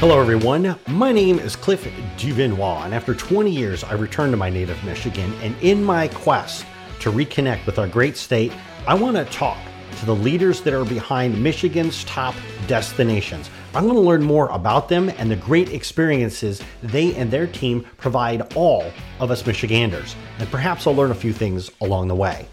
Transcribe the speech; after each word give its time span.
Hello, 0.00 0.20
everyone. 0.20 0.76
My 0.86 1.10
name 1.10 1.40
is 1.40 1.56
Cliff 1.56 1.82
Duvernois, 2.16 2.84
and 2.84 2.94
after 2.94 3.16
20 3.16 3.50
years, 3.50 3.82
I 3.82 3.94
returned 3.94 4.32
to 4.32 4.36
my 4.36 4.48
native 4.48 4.82
Michigan. 4.84 5.34
And 5.42 5.56
in 5.60 5.82
my 5.82 6.06
quest 6.06 6.64
to 7.00 7.10
reconnect 7.10 7.66
with 7.66 7.80
our 7.80 7.88
great 7.88 8.16
state, 8.16 8.52
I 8.86 8.94
want 8.94 9.16
to 9.16 9.24
talk 9.24 9.58
to 9.98 10.06
the 10.06 10.14
leaders 10.14 10.60
that 10.60 10.72
are 10.72 10.84
behind 10.84 11.42
Michigan's 11.42 12.04
top 12.04 12.36
destinations. 12.68 13.50
I'm 13.74 13.86
going 13.86 13.96
to 13.96 14.00
learn 14.00 14.22
more 14.22 14.48
about 14.50 14.88
them 14.88 15.08
and 15.18 15.28
the 15.28 15.34
great 15.34 15.72
experiences 15.72 16.62
they 16.80 17.16
and 17.16 17.28
their 17.28 17.48
team 17.48 17.84
provide 17.96 18.54
all 18.54 18.92
of 19.18 19.32
us 19.32 19.44
Michiganders. 19.44 20.14
And 20.38 20.48
perhaps 20.48 20.86
I'll 20.86 20.94
learn 20.94 21.10
a 21.10 21.16
few 21.16 21.32
things 21.32 21.72
along 21.80 22.06
the 22.06 22.14
way. 22.14 22.46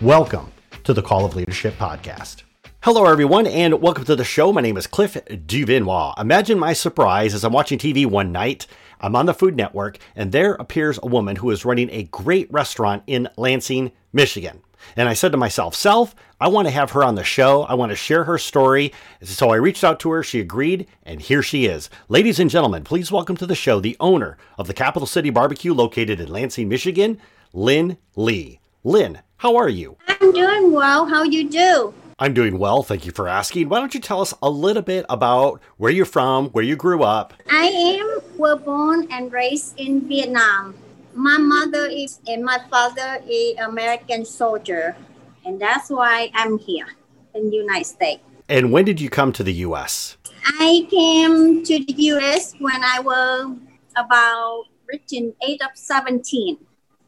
Welcome 0.00 0.50
to 0.84 0.94
the 0.94 1.02
Call 1.02 1.26
of 1.26 1.36
Leadership 1.36 1.74
podcast. 1.74 2.45
Hello, 2.86 3.04
everyone, 3.04 3.48
and 3.48 3.82
welcome 3.82 4.04
to 4.04 4.14
the 4.14 4.22
show. 4.22 4.52
My 4.52 4.60
name 4.60 4.76
is 4.76 4.86
Cliff 4.86 5.14
Duvernois. 5.28 6.14
Imagine 6.20 6.56
my 6.56 6.72
surprise 6.72 7.34
as 7.34 7.42
I'm 7.42 7.52
watching 7.52 7.80
TV 7.80 8.06
one 8.06 8.30
night. 8.30 8.68
I'm 9.00 9.16
on 9.16 9.26
the 9.26 9.34
Food 9.34 9.56
Network, 9.56 9.98
and 10.14 10.30
there 10.30 10.52
appears 10.52 10.96
a 11.02 11.08
woman 11.08 11.34
who 11.34 11.50
is 11.50 11.64
running 11.64 11.90
a 11.90 12.04
great 12.04 12.48
restaurant 12.52 13.02
in 13.08 13.28
Lansing, 13.36 13.90
Michigan. 14.12 14.62
And 14.96 15.08
I 15.08 15.14
said 15.14 15.32
to 15.32 15.36
myself, 15.36 15.74
Self, 15.74 16.14
I 16.40 16.46
want 16.46 16.68
to 16.68 16.72
have 16.72 16.92
her 16.92 17.02
on 17.02 17.16
the 17.16 17.24
show. 17.24 17.64
I 17.64 17.74
want 17.74 17.90
to 17.90 17.96
share 17.96 18.22
her 18.22 18.38
story. 18.38 18.92
So 19.20 19.50
I 19.50 19.56
reached 19.56 19.82
out 19.82 19.98
to 20.00 20.10
her. 20.12 20.22
She 20.22 20.38
agreed, 20.38 20.86
and 21.02 21.20
here 21.20 21.42
she 21.42 21.66
is. 21.66 21.90
Ladies 22.08 22.38
and 22.38 22.48
gentlemen, 22.48 22.84
please 22.84 23.10
welcome 23.10 23.36
to 23.38 23.46
the 23.46 23.56
show 23.56 23.80
the 23.80 23.96
owner 23.98 24.38
of 24.58 24.68
the 24.68 24.74
Capital 24.74 25.08
City 25.08 25.30
Barbecue 25.30 25.74
located 25.74 26.20
in 26.20 26.28
Lansing, 26.28 26.68
Michigan, 26.68 27.18
Linh 27.52 27.96
Lee. 28.14 28.60
Linh, 28.84 29.18
how 29.38 29.56
are 29.56 29.68
you? 29.68 29.96
I'm 30.06 30.30
doing 30.30 30.70
well. 30.70 31.04
How 31.04 31.24
you 31.24 31.50
do? 31.50 31.92
I'm 32.18 32.32
doing 32.32 32.58
well. 32.58 32.82
Thank 32.82 33.04
you 33.04 33.12
for 33.12 33.28
asking. 33.28 33.68
Why 33.68 33.78
don't 33.78 33.92
you 33.92 34.00
tell 34.00 34.22
us 34.22 34.32
a 34.42 34.48
little 34.48 34.80
bit 34.80 35.04
about 35.10 35.60
where 35.76 35.92
you're 35.92 36.06
from, 36.06 36.48
where 36.48 36.64
you 36.64 36.74
grew 36.74 37.02
up? 37.02 37.34
I 37.50 37.66
am 37.66 38.20
well 38.38 38.56
born 38.56 39.06
and 39.10 39.30
raised 39.30 39.78
in 39.78 40.08
Vietnam. 40.08 40.74
My 41.12 41.36
mother 41.36 41.84
is 41.84 42.20
and 42.26 42.42
my 42.42 42.58
father 42.70 43.22
is 43.28 43.58
American 43.58 44.24
soldier, 44.24 44.96
and 45.44 45.60
that's 45.60 45.90
why 45.90 46.30
I'm 46.32 46.56
here 46.56 46.86
in 47.34 47.50
the 47.50 47.56
United 47.56 47.84
States. 47.84 48.22
And 48.48 48.72
when 48.72 48.86
did 48.86 48.98
you 48.98 49.10
come 49.10 49.30
to 49.34 49.42
the 49.42 49.52
U.S.? 49.68 50.16
I 50.58 50.86
came 50.90 51.64
to 51.64 51.84
the 51.84 51.92
U.S. 52.14 52.54
when 52.58 52.82
I 52.82 52.98
was 52.98 53.58
about 53.94 54.64
reaching 54.86 55.34
age 55.46 55.60
of 55.60 55.70
17, 55.74 56.56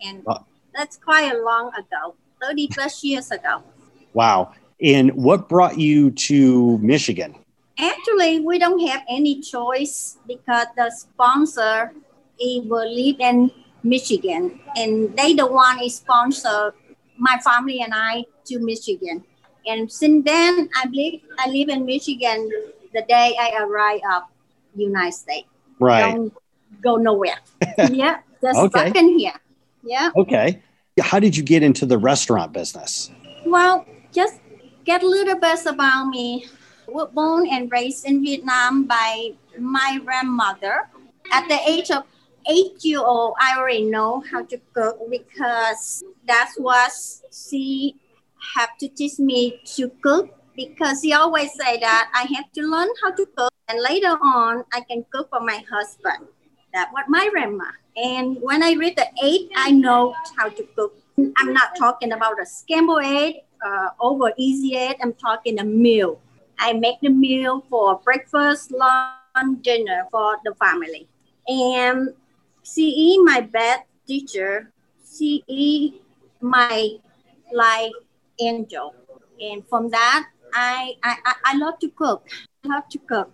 and 0.02 0.26
that's 0.74 0.98
quite 0.98 1.32
a 1.32 1.42
long 1.42 1.72
ago, 1.74 2.14
30 2.42 2.68
plus 2.68 3.02
years 3.02 3.30
ago. 3.30 3.62
Wow. 4.12 4.52
And 4.82 5.12
what 5.14 5.48
brought 5.48 5.78
you 5.78 6.10
to 6.12 6.78
Michigan? 6.78 7.34
Actually, 7.78 8.40
we 8.40 8.58
don't 8.58 8.84
have 8.88 9.02
any 9.08 9.40
choice 9.40 10.18
because 10.26 10.66
the 10.76 10.90
sponsor 10.90 11.92
he 12.36 12.62
will 12.66 12.88
live 12.88 13.20
in 13.20 13.50
Michigan, 13.82 14.60
and 14.76 15.16
they 15.16 15.34
the 15.34 15.46
one 15.46 15.82
is 15.82 15.96
sponsor 15.96 16.74
my 17.16 17.38
family 17.44 17.80
and 17.80 17.92
I 17.94 18.24
to 18.46 18.58
Michigan. 18.58 19.24
And 19.66 19.90
since 19.90 20.24
then, 20.24 20.68
I 20.74 20.88
live 20.90 21.20
I 21.38 21.48
live 21.50 21.68
in 21.68 21.84
Michigan 21.84 22.50
the 22.94 23.02
day 23.02 23.36
I 23.38 23.62
arrive 23.62 24.00
up 24.08 24.30
United 24.74 25.12
States. 25.12 25.48
Right. 25.78 26.14
Don't 26.14 26.32
go 26.80 26.96
nowhere. 26.96 27.38
yeah, 27.90 28.20
just 28.40 28.58
okay. 28.58 28.80
stuck 28.80 28.96
in 28.96 29.18
here. 29.18 29.38
Yeah. 29.82 30.10
Okay. 30.16 30.62
How 31.00 31.20
did 31.20 31.36
you 31.36 31.42
get 31.42 31.62
into 31.62 31.86
the 31.86 31.98
restaurant 31.98 32.52
business? 32.52 33.10
Well, 33.46 33.86
just 34.12 34.40
get 34.88 35.02
a 35.02 35.06
little 35.06 35.38
bit 35.38 35.66
about 35.66 36.08
me. 36.08 36.48
Was 36.88 37.10
born 37.12 37.46
and 37.52 37.70
raised 37.70 38.06
in 38.06 38.24
Vietnam 38.24 38.84
by 38.84 39.36
my 39.58 40.00
grandmother. 40.02 40.88
At 41.30 41.46
the 41.52 41.60
age 41.68 41.90
of 41.90 42.04
eight 42.48 42.82
year 42.82 43.00
old, 43.00 43.34
I 43.38 43.58
already 43.58 43.84
know 43.84 44.24
how 44.30 44.40
to 44.48 44.56
cook 44.72 44.96
because 45.10 46.02
that's 46.26 46.56
what 46.56 46.90
she 47.30 47.96
have 48.56 48.72
to 48.80 48.88
teach 48.88 49.18
me 49.18 49.60
to 49.76 49.90
cook 50.00 50.32
because 50.56 51.04
she 51.04 51.12
always 51.12 51.52
say 51.52 51.78
that 51.80 52.08
I 52.14 52.24
have 52.34 52.50
to 52.56 52.62
learn 52.62 52.88
how 53.02 53.10
to 53.10 53.26
cook 53.36 53.52
and 53.68 53.82
later 53.82 54.16
on 54.24 54.64
I 54.72 54.80
can 54.80 55.04
cook 55.12 55.28
for 55.28 55.40
my 55.40 55.62
husband. 55.70 56.32
That 56.72 56.88
what 56.92 57.04
my 57.08 57.28
grandma. 57.28 57.68
And 57.94 58.40
when 58.40 58.62
I 58.62 58.72
reach 58.72 58.96
the 58.96 59.08
eight, 59.22 59.50
I 59.54 59.70
know 59.70 60.14
how 60.38 60.48
to 60.48 60.62
cook. 60.74 60.94
I'm 61.36 61.52
not 61.52 61.76
talking 61.76 62.12
about 62.12 62.40
a 62.40 62.46
scrambled 62.46 63.04
egg 63.04 63.44
uh, 63.64 63.90
over 64.00 64.32
easy 64.36 64.76
egg. 64.76 64.96
I'm 65.02 65.14
talking 65.14 65.58
a 65.58 65.64
meal. 65.64 66.20
I 66.58 66.72
make 66.72 67.00
the 67.00 67.10
meal 67.10 67.64
for 67.70 67.98
breakfast, 67.98 68.72
lunch, 68.72 69.62
dinner 69.62 70.06
for 70.10 70.36
the 70.44 70.54
family. 70.54 71.08
And 71.46 72.14
CE, 72.62 73.18
my 73.22 73.40
best 73.40 73.82
teacher, 74.06 74.72
CE, 75.02 75.94
my 76.40 76.96
life 77.52 77.92
angel. 78.40 78.94
And 79.40 79.66
from 79.68 79.88
that, 79.90 80.28
I, 80.52 80.96
I, 81.02 81.34
I 81.44 81.56
love 81.56 81.78
to 81.80 81.88
cook. 81.90 82.28
I 82.64 82.68
love 82.68 82.88
to 82.90 82.98
cook. 82.98 83.30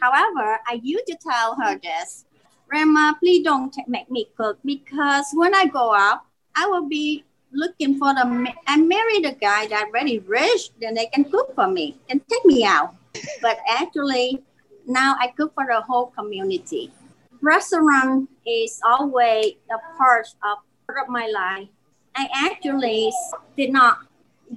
However, 0.00 0.58
I 0.66 0.80
used 0.82 1.06
to 1.08 1.16
tell 1.16 1.56
her 1.56 1.78
this, 1.78 2.24
Grandma, 2.68 3.14
please 3.14 3.42
don't 3.42 3.74
make 3.88 4.10
me 4.10 4.30
cook 4.36 4.58
because 4.64 5.26
when 5.34 5.54
I 5.54 5.66
go 5.66 5.92
out, 5.92 6.20
I 6.54 6.66
will 6.66 6.88
be 6.88 7.24
looking 7.52 7.98
for 7.98 8.14
the. 8.14 8.52
I 8.66 8.76
married 8.76 9.26
a 9.26 9.32
guy 9.32 9.66
that 9.68 9.90
very 9.92 10.18
rich, 10.20 10.70
then 10.80 10.94
they 10.94 11.06
can 11.06 11.24
cook 11.24 11.54
for 11.54 11.68
me 11.68 11.98
and 12.08 12.20
take 12.28 12.44
me 12.44 12.64
out. 12.64 12.94
But 13.42 13.58
actually, 13.68 14.42
now 14.86 15.16
I 15.20 15.28
cook 15.28 15.54
for 15.54 15.66
the 15.66 15.80
whole 15.80 16.06
community. 16.06 16.92
Restaurant 17.40 18.28
is 18.46 18.80
always 18.84 19.54
a 19.70 19.96
part 19.96 20.26
of, 20.44 20.58
part 20.86 20.98
of 21.02 21.08
my 21.08 21.26
life. 21.26 21.68
I 22.14 22.28
actually 22.34 23.12
did 23.56 23.72
not 23.72 23.98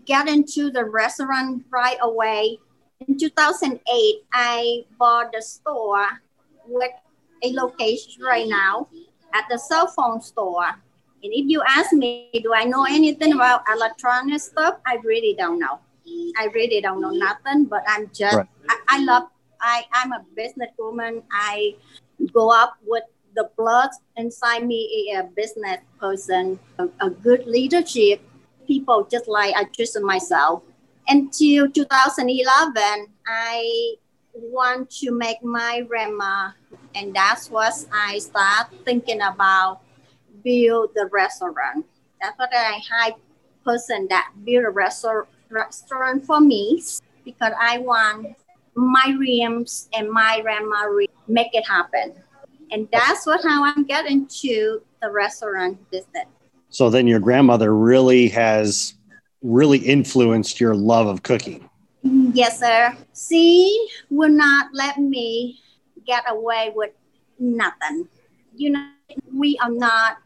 get 0.06 0.28
into 0.28 0.72
the 0.72 0.86
restaurant 0.86 1.64
right 1.72 1.98
away. 2.02 2.60
In 3.08 3.18
2008, 3.18 3.81
I 4.34 4.86
bought 4.98 5.31
the 5.34 5.42
store 5.42 6.08
with 6.68 6.92
a 7.44 7.52
location 7.54 8.24
right 8.24 8.48
now 8.48 8.88
at 9.34 9.46
the 9.50 9.58
cell 9.58 9.88
phone 9.88 10.22
store 10.22 10.75
and 11.24 11.32
if 11.34 11.46
you 11.48 11.64
ask 11.66 11.94
me, 11.94 12.30
do 12.44 12.54
I 12.54 12.66
know 12.66 12.84
anything 12.84 13.32
about 13.32 13.64
electronic 13.74 14.42
stuff? 14.42 14.76
I 14.86 14.98
really 15.04 15.34
don't 15.34 15.58
know. 15.58 15.80
I 16.38 16.50
really 16.54 16.82
don't 16.82 17.00
know 17.00 17.12
nothing, 17.12 17.66
but 17.66 17.84
I'm 17.88 18.12
just, 18.14 18.36
right. 18.36 18.48
I, 18.68 18.80
I, 18.90 19.04
love, 19.06 19.24
I, 19.62 19.86
I'm 19.94 20.12
a 20.12 20.26
businesswoman. 20.38 21.24
I 21.32 21.76
go 22.34 22.52
up 22.52 22.76
with 22.86 23.06
the 23.36 23.50
blood 23.58 23.90
inside 24.18 24.68
me, 24.68 25.16
a, 25.18 25.24
business 25.24 25.78
person, 25.98 26.60
a, 26.78 26.90
a, 27.00 27.10
good 27.10 27.48
leadership, 27.48 28.22
people 28.68 29.08
just 29.10 29.30
like 29.30 29.56
I 29.56 29.64
choose 29.64 29.98
myself. 30.02 30.62
Until 31.08 31.72
2011, 31.72 33.08
I 33.26 33.96
want 34.34 34.90
to 35.00 35.12
make 35.12 35.42
my 35.42 35.82
grandma, 35.88 36.52
and 36.96 37.16
that's 37.16 37.50
what 37.50 37.74
I 37.94 38.20
start 38.20 38.68
thinking 38.84 39.22
about 39.22 39.83
build 40.44 40.92
the 40.96 41.08
restaurant. 41.12 41.86
That's 42.22 42.38
what 42.38 42.50
I 42.54 42.80
hire 42.90 43.14
person 43.64 44.08
that 44.09 44.31
build 44.44 44.66
a 44.66 44.70
restaurant 44.70 45.28
restaurant 45.50 46.26
for 46.26 46.42
me 46.42 46.84
because 47.24 47.54
I 47.59 47.78
want 47.78 48.36
my 48.76 49.12
dreams 49.16 49.88
and 49.94 50.09
my 50.09 50.40
grandma 50.42 50.88
make 51.28 51.54
it 51.54 51.66
happen. 51.68 52.14
And 52.72 52.88
that's 52.92 53.26
what 53.26 53.44
how 53.44 53.64
I'm 53.64 53.84
getting 53.84 54.26
to 54.42 54.81
the 55.02 55.12
restaurant 55.12 55.78
business. 55.92 56.26
So 56.70 56.90
then 56.90 57.06
your 57.06 57.20
grandmother 57.20 57.75
really 57.75 58.30
has 58.30 58.96
really 59.44 59.78
influenced 59.78 60.60
your 60.60 60.74
love 60.74 61.06
of 61.06 61.22
cooking. 61.22 61.70
Yes, 62.01 62.60
sir. 62.60 62.98
She 63.16 63.90
will 64.10 64.31
not 64.31 64.68
let 64.74 64.98
me 64.98 65.60
get 66.06 66.24
away 66.28 66.72
with 66.75 66.92
nothing. 67.38 68.07
You 68.56 68.72
know, 68.72 68.90
we 69.31 69.57
are 69.62 69.69
not 69.69 70.18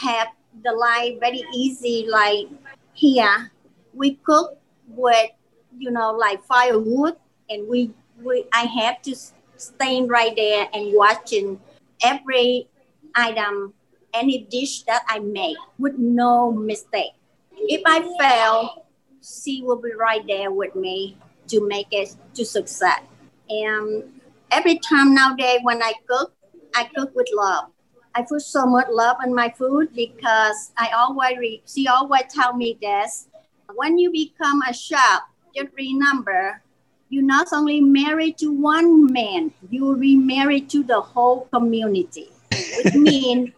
have 0.00 0.28
the 0.64 0.72
life 0.72 1.20
very 1.20 1.44
easy 1.54 2.06
like 2.08 2.48
here. 2.94 3.50
We 3.94 4.14
cook 4.16 4.58
with 4.88 5.30
you 5.78 5.90
know 5.90 6.12
like 6.12 6.44
firewood 6.44 7.16
and 7.48 7.68
we, 7.68 7.90
we 8.22 8.44
i 8.52 8.62
have 8.62 9.00
to 9.02 9.14
stand 9.56 10.10
right 10.10 10.34
there 10.36 10.68
and 10.72 10.92
watching 10.94 11.60
every 12.04 12.68
item 13.14 13.72
any 14.14 14.46
dish 14.50 14.82
that 14.82 15.02
i 15.08 15.18
make 15.18 15.56
with 15.78 15.96
no 15.96 16.50
mistake. 16.50 17.12
If 17.52 17.82
i 17.86 18.00
fail 18.18 18.86
she 19.22 19.62
will 19.62 19.80
be 19.80 19.92
right 19.92 20.26
there 20.26 20.50
with 20.50 20.74
me 20.74 21.16
to 21.48 21.66
make 21.66 21.88
it 21.92 22.16
to 22.34 22.44
success. 22.44 23.02
And 23.48 24.04
every 24.50 24.78
time 24.78 25.14
nowadays 25.14 25.60
when 25.62 25.82
i 25.82 25.92
cook 26.08 26.32
i 26.74 26.84
cook 26.96 27.14
with 27.14 27.28
love 27.34 27.70
I 28.14 28.22
put 28.22 28.42
so 28.42 28.66
much 28.66 28.88
love 28.90 29.16
on 29.22 29.34
my 29.34 29.50
food 29.50 29.94
because 29.94 30.72
I 30.76 30.88
always 30.90 31.38
re- 31.38 31.62
she 31.66 31.86
always 31.86 32.24
tell 32.28 32.54
me 32.54 32.78
this. 32.80 33.28
When 33.74 33.98
you 33.98 34.10
become 34.10 34.62
a 34.62 34.74
chef, 34.74 35.22
just 35.54 35.68
remember 35.76 36.62
you 37.08 37.22
not 37.22 37.48
only 37.52 37.80
married 37.80 38.38
to 38.38 38.52
one 38.52 39.12
man, 39.12 39.52
you 39.68 39.94
remarried 39.94 40.70
to 40.70 40.82
the 40.82 41.00
whole 41.00 41.48
community. 41.52 42.30
Which 42.76 42.94
mean, 42.94 43.52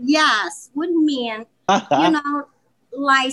yes, 0.00 0.70
would 0.74 0.90
mean, 0.90 1.46
you 1.68 2.10
know, 2.10 2.46
like 2.92 3.32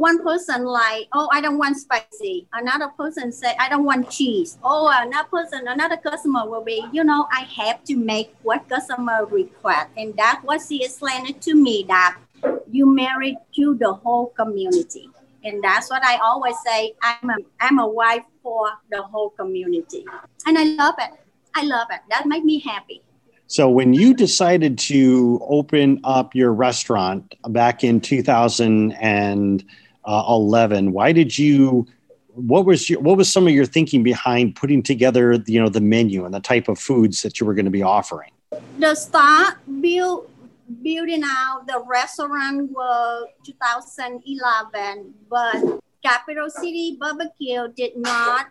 one 0.00 0.22
person 0.22 0.64
like, 0.64 1.08
oh, 1.12 1.28
I 1.30 1.42
don't 1.42 1.58
want 1.58 1.76
spicy. 1.76 2.48
Another 2.54 2.88
person 2.96 3.30
say, 3.30 3.54
I 3.60 3.68
don't 3.68 3.84
want 3.84 4.10
cheese. 4.10 4.56
Oh, 4.64 4.90
another 4.90 5.28
person, 5.28 5.68
another 5.68 5.98
customer 5.98 6.48
will 6.48 6.64
be, 6.64 6.82
you 6.90 7.04
know, 7.04 7.28
I 7.30 7.42
have 7.42 7.84
to 7.84 7.96
make 7.96 8.34
what 8.42 8.66
customer 8.66 9.26
request. 9.26 9.90
And 9.98 10.16
that's 10.16 10.42
what 10.42 10.62
she 10.66 10.82
explained 10.82 11.42
to 11.42 11.54
me 11.54 11.84
that 11.88 12.16
you 12.70 12.86
married 12.86 13.36
to 13.56 13.74
the 13.74 13.92
whole 13.92 14.28
community. 14.28 15.10
And 15.44 15.62
that's 15.62 15.90
what 15.90 16.02
I 16.02 16.16
always 16.16 16.56
say. 16.64 16.94
I'm 17.02 17.28
a, 17.28 17.36
I'm 17.60 17.78
a 17.78 17.86
wife 17.86 18.24
for 18.42 18.70
the 18.90 19.02
whole 19.02 19.30
community. 19.30 20.06
And 20.46 20.56
I 20.56 20.64
love 20.64 20.94
it. 20.98 21.10
I 21.54 21.64
love 21.64 21.88
it. 21.90 22.00
That 22.08 22.26
makes 22.26 22.46
me 22.46 22.58
happy. 22.60 23.02
So 23.48 23.68
when 23.68 23.92
you 23.92 24.14
decided 24.14 24.78
to 24.78 25.40
open 25.46 26.00
up 26.04 26.34
your 26.34 26.54
restaurant 26.54 27.34
back 27.48 27.82
in 27.82 28.00
Uh, 30.10 30.22
2011, 30.22 30.90
why 30.90 31.12
did 31.12 31.38
you 31.38 31.86
what 32.34 32.66
was 32.66 32.90
your 32.90 32.98
what 32.98 33.16
was 33.16 33.32
some 33.32 33.46
of 33.46 33.52
your 33.52 33.64
thinking 33.64 34.02
behind 34.02 34.56
putting 34.56 34.82
together 34.82 35.34
you 35.46 35.60
know 35.62 35.68
the 35.68 35.80
menu 35.80 36.24
and 36.24 36.34
the 36.34 36.40
type 36.40 36.66
of 36.66 36.80
foods 36.80 37.22
that 37.22 37.38
you 37.38 37.46
were 37.46 37.54
going 37.54 37.64
to 37.64 37.70
be 37.70 37.84
offering? 37.84 38.32
The 38.80 38.96
start 38.96 39.58
build 39.80 40.28
building 40.82 41.22
out 41.24 41.62
the 41.68 41.80
restaurant 41.86 42.72
was 42.72 43.28
2011, 43.46 45.14
but 45.28 45.80
Capital 46.02 46.50
City 46.50 46.96
Barbecue 46.98 47.68
did 47.76 47.96
not 47.96 48.48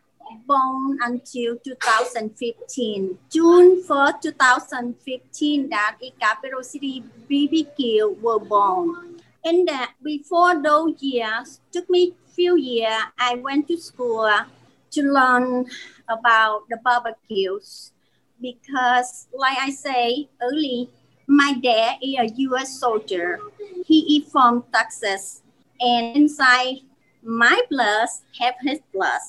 born 0.48 0.98
until 1.02 1.58
2015. 1.58 3.18
June 3.30 3.84
1, 3.86 4.14
2015, 4.22 5.70
that 5.70 5.98
a 6.02 6.12
Capital 6.22 6.64
City 6.64 7.04
BBQ 7.30 8.22
were 8.22 8.40
born. 8.40 9.19
And 9.50 9.68
that 9.68 9.96
before 10.04 10.62
those 10.62 11.02
years, 11.02 11.60
took 11.72 11.90
me 11.90 12.14
few 12.36 12.56
years, 12.56 13.02
I 13.18 13.34
went 13.42 13.68
to 13.70 13.78
school 13.78 14.22
uh, 14.22 14.46
to 14.92 15.02
learn 15.02 15.66
about 16.08 16.70
the 16.70 16.78
barbecues 16.78 17.92
because 18.40 19.26
like 19.34 19.58
I 19.58 19.72
say 19.72 20.30
early, 20.40 20.92
my 21.26 21.54
dad 21.54 21.98
is 22.04 22.20
a 22.20 22.28
U.S. 22.46 22.80
soldier. 22.80 23.40
He 23.88 24.22
is 24.22 24.32
from 24.32 24.66
Texas, 24.72 25.42
and 25.82 26.16
inside 26.16 26.86
my 27.24 27.60
blood 27.72 28.08
have 28.40 28.54
his 28.62 28.80
blood 28.94 29.20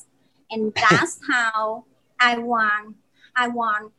and 0.50 0.72
that's 0.90 1.18
how 1.28 1.84
I 2.20 2.36
want 2.38 2.96
I 3.34 3.48
want 3.48 3.92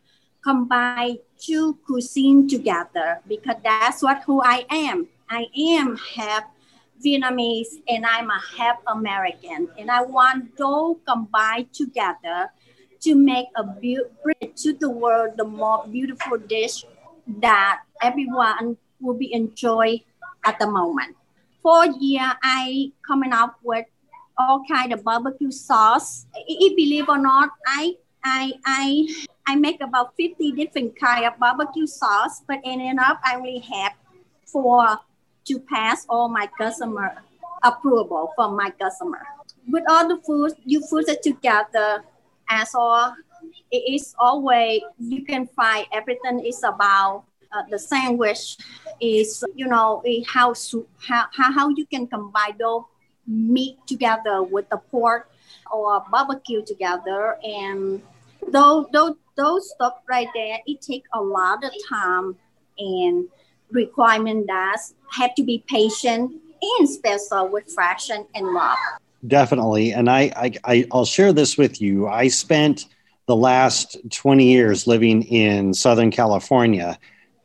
combine 0.43 1.17
two 1.39 1.77
cuisine 1.85 2.47
together 2.47 3.21
because 3.27 3.57
that's 3.63 4.03
what 4.03 4.21
who 4.23 4.41
I 4.43 4.65
am. 4.69 5.07
I 5.31 5.47
am 5.57 5.95
half 5.95 6.43
Vietnamese 6.99 7.79
and 7.87 8.05
I'm 8.05 8.29
a 8.29 8.41
half 8.57 8.79
American, 8.85 9.69
and 9.77 9.89
I 9.89 10.01
want 10.01 10.57
those 10.57 10.97
combined 11.07 11.71
together 11.71 12.51
to 12.99 13.15
make 13.15 13.47
a 13.55 13.63
bring 13.63 14.51
to 14.57 14.73
the 14.73 14.89
world 14.89 15.37
the 15.37 15.45
more 15.45 15.87
beautiful 15.87 16.37
dish 16.37 16.83
that 17.39 17.79
everyone 18.01 18.75
will 18.99 19.13
be 19.13 19.33
enjoy 19.33 20.03
at 20.43 20.59
the 20.59 20.67
moment. 20.67 21.15
For 21.63 21.85
year, 21.85 22.33
I 22.43 22.91
coming 23.07 23.31
up 23.31 23.55
with 23.63 23.85
all 24.37 24.63
kind 24.69 24.91
of 24.91 25.01
barbecue 25.05 25.51
sauce. 25.51 26.25
If 26.45 26.75
believe 26.75 27.07
or 27.07 27.17
not, 27.17 27.51
I 27.65 27.95
I 28.21 28.51
I 28.65 29.07
I 29.47 29.55
make 29.55 29.81
about 29.81 30.13
50 30.17 30.51
different 30.51 30.99
kind 30.99 31.25
of 31.25 31.39
barbecue 31.39 31.87
sauce, 31.87 32.43
but 32.45 32.59
ended 32.65 32.99
up 32.99 33.21
I 33.23 33.37
only 33.37 33.59
have 33.59 33.93
four 34.45 34.99
to 35.51 35.59
pass 35.59 36.05
all 36.07 36.29
my 36.29 36.47
customer 36.57 37.21
approval 37.63 38.31
from 38.35 38.55
my 38.55 38.71
customer. 38.71 39.21
With 39.67 39.83
all 39.89 40.07
the 40.07 40.17
food, 40.23 40.53
you 40.65 40.81
put 40.89 41.09
it 41.09 41.21
together 41.21 42.03
as 42.49 42.73
all 42.73 43.15
it 43.71 43.83
is 43.93 44.13
always 44.19 44.81
you 44.99 45.23
can 45.25 45.47
find 45.47 45.87
everything 45.91 46.45
is 46.45 46.63
about 46.63 47.23
uh, 47.51 47.63
the 47.69 47.79
sandwich 47.79 48.57
is 48.99 49.43
you 49.55 49.67
know 49.67 50.03
how 50.27 50.53
how 50.99 51.25
how 51.31 51.69
you 51.69 51.85
can 51.87 52.05
combine 52.07 52.55
the 52.59 52.81
meat 53.25 53.77
together 53.87 54.43
with 54.43 54.69
the 54.69 54.77
pork 54.77 55.31
or 55.71 56.03
barbecue 56.11 56.63
together 56.63 57.37
and 57.43 58.01
those 58.47 58.85
those 58.91 59.15
those 59.35 59.71
stuff 59.71 59.95
right 60.07 60.27
there 60.35 60.59
it 60.67 60.81
take 60.81 61.03
a 61.13 61.21
lot 61.21 61.63
of 61.63 61.71
time 61.89 62.35
and 62.77 63.27
requirement 63.71 64.47
does 64.47 64.93
have 65.11 65.33
to 65.35 65.43
be 65.43 65.63
patient 65.67 66.31
and 66.79 66.89
special 66.89 67.47
with 67.47 67.71
fraction 67.73 68.25
and 68.35 68.53
love 68.53 68.77
definitely. 69.27 69.91
And 69.91 70.09
I, 70.09 70.31
I, 70.35 70.53
I 70.63 70.87
i'll 70.91 71.05
share 71.05 71.31
this 71.31 71.57
with 71.57 71.79
you. 71.79 72.07
I 72.07 72.27
spent 72.27 72.87
the 73.27 73.35
last 73.35 73.97
20 74.11 74.45
years 74.45 74.87
living 74.87 75.23
in 75.23 75.73
southern 75.73 76.11
california 76.11 76.97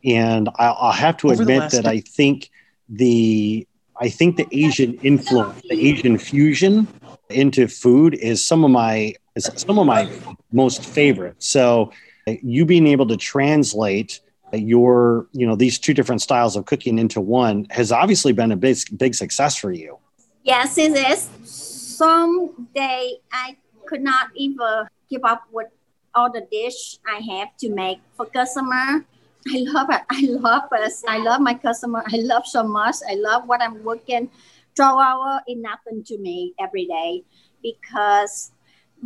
and 0.04 0.48
i'll, 0.56 0.76
I'll 0.80 0.92
have 0.92 1.16
to 1.18 1.30
Over 1.30 1.42
admit 1.42 1.70
that 1.70 1.86
i 1.86 2.00
think 2.00 2.50
the 2.88 3.68
I 3.98 4.08
think 4.08 4.36
the 4.36 4.46
Asian 4.52 4.94
influence, 5.02 5.62
the 5.68 5.88
Asian 5.88 6.18
fusion 6.18 6.86
into 7.30 7.66
food 7.66 8.14
is 8.14 8.46
some 8.46 8.64
of 8.64 8.70
my 8.70 9.14
is 9.34 9.50
some 9.56 9.78
of 9.78 9.86
my 9.86 10.10
most 10.52 10.84
favorite. 10.84 11.36
So 11.38 11.92
you 12.26 12.64
being 12.64 12.86
able 12.86 13.06
to 13.08 13.16
translate 13.16 14.20
your 14.52 15.26
you 15.32 15.46
know 15.46 15.56
these 15.56 15.78
two 15.78 15.94
different 15.94 16.22
styles 16.22 16.56
of 16.56 16.66
cooking 16.66 16.98
into 16.98 17.20
one 17.20 17.66
has 17.70 17.92
obviously 17.92 18.32
been 18.32 18.52
a 18.52 18.56
big 18.56 18.76
big 18.96 19.14
success 19.14 19.56
for 19.56 19.72
you. 19.72 19.98
Yes, 20.42 20.78
it 20.78 20.92
is. 20.92 21.28
Some 21.44 22.68
day 22.74 23.18
I 23.32 23.56
could 23.86 24.02
not 24.02 24.28
even 24.34 24.86
keep 25.08 25.24
up 25.24 25.42
with 25.52 25.68
all 26.14 26.30
the 26.30 26.46
dish 26.50 26.98
I 27.06 27.18
have 27.36 27.56
to 27.58 27.70
make 27.70 27.98
for 28.16 28.26
customer 28.26 29.04
I 29.48 29.58
love 29.58 29.88
it. 29.90 30.02
I 30.10 30.22
love 30.22 30.64
it. 30.72 30.92
I 31.06 31.18
love 31.18 31.40
my 31.40 31.54
customer. 31.54 32.02
I 32.04 32.16
love 32.16 32.44
so 32.46 32.64
much. 32.64 32.96
I 33.08 33.14
love 33.14 33.46
what 33.46 33.62
I'm 33.62 33.84
working 33.84 34.28
12 34.76 34.98
hours 34.98 35.40
is 35.48 35.56
nothing 35.56 36.04
to 36.04 36.18
me 36.18 36.54
every 36.60 36.86
day 36.86 37.22
because 37.62 38.52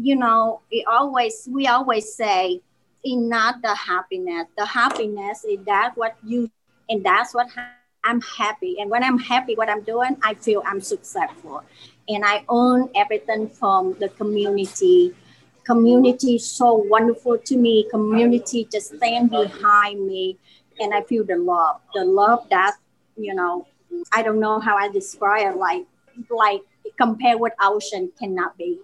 you 0.00 0.16
know 0.16 0.60
it 0.70 0.84
always 0.86 1.48
we 1.50 1.66
always 1.66 2.14
say 2.14 2.60
it's 3.02 3.16
not 3.16 3.62
the 3.62 3.74
happiness 3.74 4.46
the 4.56 4.66
happiness 4.66 5.44
is 5.44 5.58
that 5.64 5.92
what 5.96 6.16
you 6.24 6.50
and 6.88 7.04
that's 7.04 7.34
what 7.34 7.48
i'm 8.04 8.20
happy 8.20 8.76
and 8.80 8.90
when 8.90 9.02
i'm 9.02 9.18
happy 9.18 9.54
what 9.54 9.68
i'm 9.68 9.82
doing 9.82 10.16
i 10.22 10.34
feel 10.34 10.62
i'm 10.66 10.80
successful 10.80 11.62
and 12.08 12.24
i 12.24 12.44
own 12.48 12.88
everything 12.94 13.48
from 13.48 13.94
the 14.00 14.08
community 14.10 15.14
community 15.70 16.34
is 16.34 16.50
so 16.50 16.74
wonderful 16.74 17.38
to 17.38 17.56
me. 17.56 17.86
Community 17.90 18.66
just 18.72 18.96
stand 18.96 19.30
behind 19.30 20.04
me, 20.06 20.36
and 20.80 20.92
I 20.92 21.02
feel 21.02 21.24
the 21.24 21.36
love, 21.36 21.80
the 21.94 22.04
love 22.04 22.46
that 22.50 22.74
you 23.16 23.34
know. 23.34 23.66
I 24.12 24.22
don't 24.22 24.40
know 24.40 24.60
how 24.60 24.76
I 24.76 24.88
describe 24.88 25.54
it. 25.54 25.58
Like, 25.58 25.86
like 26.30 26.62
compared 26.98 27.40
with 27.40 27.52
ocean 27.60 28.10
cannot 28.18 28.56
be. 28.56 28.78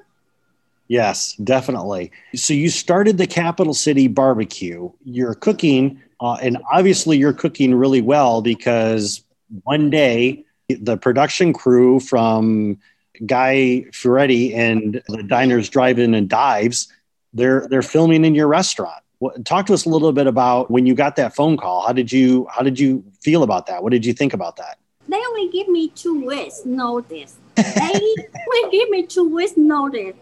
Yes, 0.89 1.35
definitely. 1.37 2.13
So 2.35 2.55
you 2.55 2.69
started 2.71 3.19
the 3.19 3.27
Capital 3.27 3.75
City 3.75 4.07
Barbecue. 4.07 4.91
You're 5.05 5.35
cooking, 5.35 6.01
uh, 6.21 6.35
and 6.35 6.59
obviously 6.73 7.19
you're 7.19 7.33
cooking 7.33 7.75
really 7.75 8.01
well 8.01 8.41
because 8.41 9.23
one 9.65 9.91
day 9.91 10.45
the 10.69 10.97
production 10.97 11.53
crew 11.53 12.01
from 12.01 12.79
Guy 13.25 13.87
Fieri 13.93 14.55
and 14.55 15.03
the 15.09 15.23
Diners, 15.23 15.69
Drive-In, 15.69 16.15
and 16.15 16.29
Dives, 16.29 16.93
they're 17.33 17.67
they're 17.69 17.83
filming 17.83 18.25
in 18.25 18.35
your 18.35 18.49
restaurant. 18.49 19.03
Talk 19.45 19.67
to 19.67 19.75
us 19.75 19.87
a 19.87 19.89
little 19.89 20.13
bit 20.13 20.27
about 20.27 20.71
when 20.71 20.87
you 20.87 20.95
got 20.95 21.17
that 21.17 21.35
phone 21.35 21.57
call. 21.57 21.87
How 21.87 21.93
did 21.93 22.13
you 22.13 22.47
how 22.51 22.63
did 22.63 22.79
you 22.79 23.05
feel 23.23 23.43
about 23.43 23.67
that? 23.67 23.83
What 23.83 23.91
did 23.91 24.05
you 24.05 24.13
think 24.13 24.35
about 24.35 24.57
that? 24.57 24.79
They 25.09 25.17
only 25.17 25.49
give 25.51 25.69
me 25.69 25.89
two 25.89 26.25
weeks 26.27 26.65
notice. 26.65 27.37
They 27.55 27.63
only 27.81 28.71
give 28.71 28.91
me 28.91 29.07
two 29.07 29.29
weeks 29.29 29.57
notice. 29.57 30.15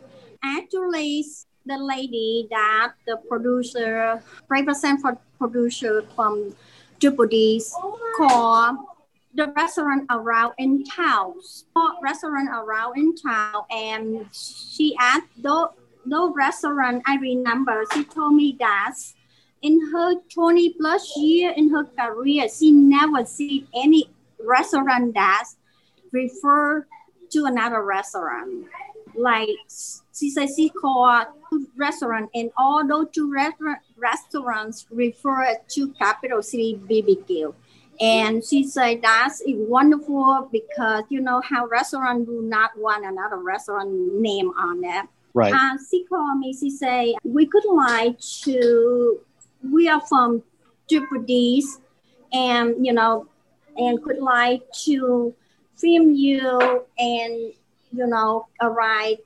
Actually, 0.44 1.24
the 1.66 1.78
lady 1.78 2.46
that 2.50 2.92
the 3.06 3.16
producer, 3.28 4.22
represent 4.48 5.00
for 5.00 5.18
producer 5.38 6.02
from 6.14 6.54
D's 7.00 7.74
called 8.16 8.76
the 9.34 9.52
restaurant 9.56 10.06
around 10.10 10.52
in 10.58 10.84
town, 10.84 11.34
restaurant 12.02 12.48
around 12.52 12.96
in 12.96 13.16
town, 13.16 13.64
and 13.70 14.26
she 14.32 14.94
asked 15.00 15.26
those 15.42 15.68
no 16.06 16.32
restaurant. 16.32 17.02
I 17.06 17.16
remember 17.16 17.84
she 17.92 18.04
told 18.04 18.34
me 18.34 18.56
that 18.60 18.94
in 19.62 19.80
her 19.92 20.14
20 20.32 20.74
plus 20.74 21.16
year 21.16 21.52
in 21.56 21.70
her 21.70 21.84
career, 21.84 22.46
she 22.48 22.70
never 22.70 23.24
seen 23.24 23.66
any 23.74 24.10
restaurant 24.38 25.14
that 25.14 25.44
refer 26.12 26.86
to 27.30 27.44
another 27.46 27.82
restaurant. 27.82 28.66
Like 29.16 29.48
she 29.68 30.30
said 30.30 30.48
she 30.54 30.68
called 30.68 31.26
restaurant 31.76 32.28
and 32.34 32.50
all 32.56 32.86
those 32.86 33.06
two 33.12 33.32
restaurant, 33.32 33.78
restaurants 33.96 34.86
refer 34.90 35.56
to 35.68 35.88
capital 35.92 36.42
city 36.42 36.80
bbq 36.88 37.54
and 38.00 38.44
she 38.44 38.64
said 38.64 39.00
that's 39.02 39.42
wonderful 39.46 40.48
because 40.50 41.04
you 41.08 41.20
know 41.20 41.40
how 41.40 41.66
restaurant 41.66 42.26
do 42.26 42.42
not 42.42 42.70
want 42.76 43.04
another 43.04 43.36
restaurant 43.36 43.90
name 44.20 44.50
on 44.50 44.82
it. 44.84 45.06
Right. 45.32 45.52
Uh, 45.52 45.78
she 45.90 46.04
called 46.04 46.38
me 46.38 46.52
she 46.52 46.70
said 46.70 47.14
we 47.24 47.46
could 47.46 47.64
like 47.66 48.18
to 48.20 49.20
we 49.62 49.88
are 49.88 50.00
from 50.00 50.42
triple 50.88 51.24
and 52.32 52.86
you 52.86 52.92
know 52.92 53.26
and 53.76 54.02
could 54.02 54.18
like 54.18 54.62
to 54.84 55.34
film 55.76 56.14
you 56.14 56.84
and 56.98 57.52
you 57.94 58.06
know 58.06 58.46
a 58.60 58.66
arrive 58.66 59.18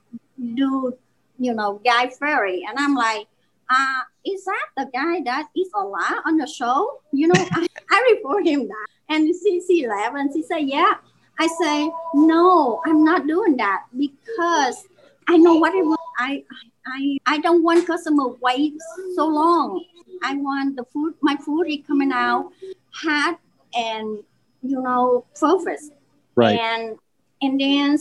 do 0.54 0.94
you 1.38 1.54
know 1.54 1.80
guy 1.84 2.08
Fieri 2.08 2.64
and 2.68 2.78
i'm 2.78 2.94
like 2.94 3.26
uh 3.70 4.02
is 4.24 4.44
that 4.44 4.66
the 4.76 4.90
guy 4.92 5.20
that 5.24 5.48
is 5.56 5.70
a 5.74 5.82
lot 5.82 6.22
on 6.26 6.36
the 6.36 6.46
show? 6.46 7.00
You 7.12 7.28
know 7.28 7.34
I, 7.52 7.66
I 7.90 8.14
report 8.14 8.46
him 8.46 8.68
that. 8.68 8.86
And 9.08 9.32
she, 9.42 9.62
she 9.66 9.86
laughed 9.86 10.16
and 10.16 10.30
she 10.32 10.42
said 10.42 10.68
yeah 10.68 10.94
i 11.40 11.46
say 11.46 11.90
no 12.14 12.82
i'm 12.84 13.04
not 13.04 13.26
doing 13.26 13.56
that 13.56 13.84
because 13.96 14.86
i 15.28 15.36
know 15.36 15.54
what 15.54 15.72
i 15.72 15.80
want. 15.82 16.00
I 16.18 16.44
i 16.86 17.18
i 17.26 17.38
don't 17.38 17.62
want 17.62 17.86
customer 17.86 18.28
wait 18.40 18.74
so 19.14 19.26
long. 19.26 19.84
I 20.22 20.34
want 20.34 20.76
the 20.76 20.84
food 20.84 21.14
my 21.22 21.36
food 21.36 21.68
is 21.68 21.86
coming 21.86 22.12
out 22.12 22.50
hot 22.90 23.38
and 23.74 24.18
you 24.62 24.82
know 24.82 25.24
focused. 25.34 25.92
Right. 26.34 26.58
And 26.58 26.98
and 27.40 27.60
then 27.60 27.98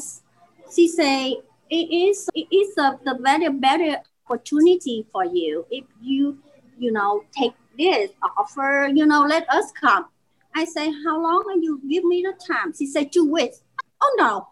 she 0.74 0.88
say 0.88 1.38
it 1.70 1.88
is 1.92 2.30
it 2.34 2.48
is 2.52 2.78
a 2.78 3.00
the 3.04 3.18
very 3.22 3.50
better 3.50 4.02
opportunity 4.26 5.06
for 5.12 5.26
you 5.26 5.66
if 5.72 5.86
you 6.02 6.38
you 6.78 6.92
know 6.92 7.24
take 7.32 7.54
this 7.78 8.12
offer 8.38 8.90
you 8.94 9.06
know 9.06 9.22
let 9.22 9.48
us 9.50 9.72
come. 9.72 10.06
I 10.56 10.66
say 10.66 10.92
how 11.06 11.22
long 11.22 11.44
are 11.48 11.62
you 11.62 11.80
give 11.88 12.04
me 12.04 12.24
the 12.24 12.34
time? 12.34 12.74
She 12.74 12.88
said 12.88 13.12
two 13.12 13.32
weeks. 13.32 13.62
Oh 14.02 14.16
no. 14.18 14.48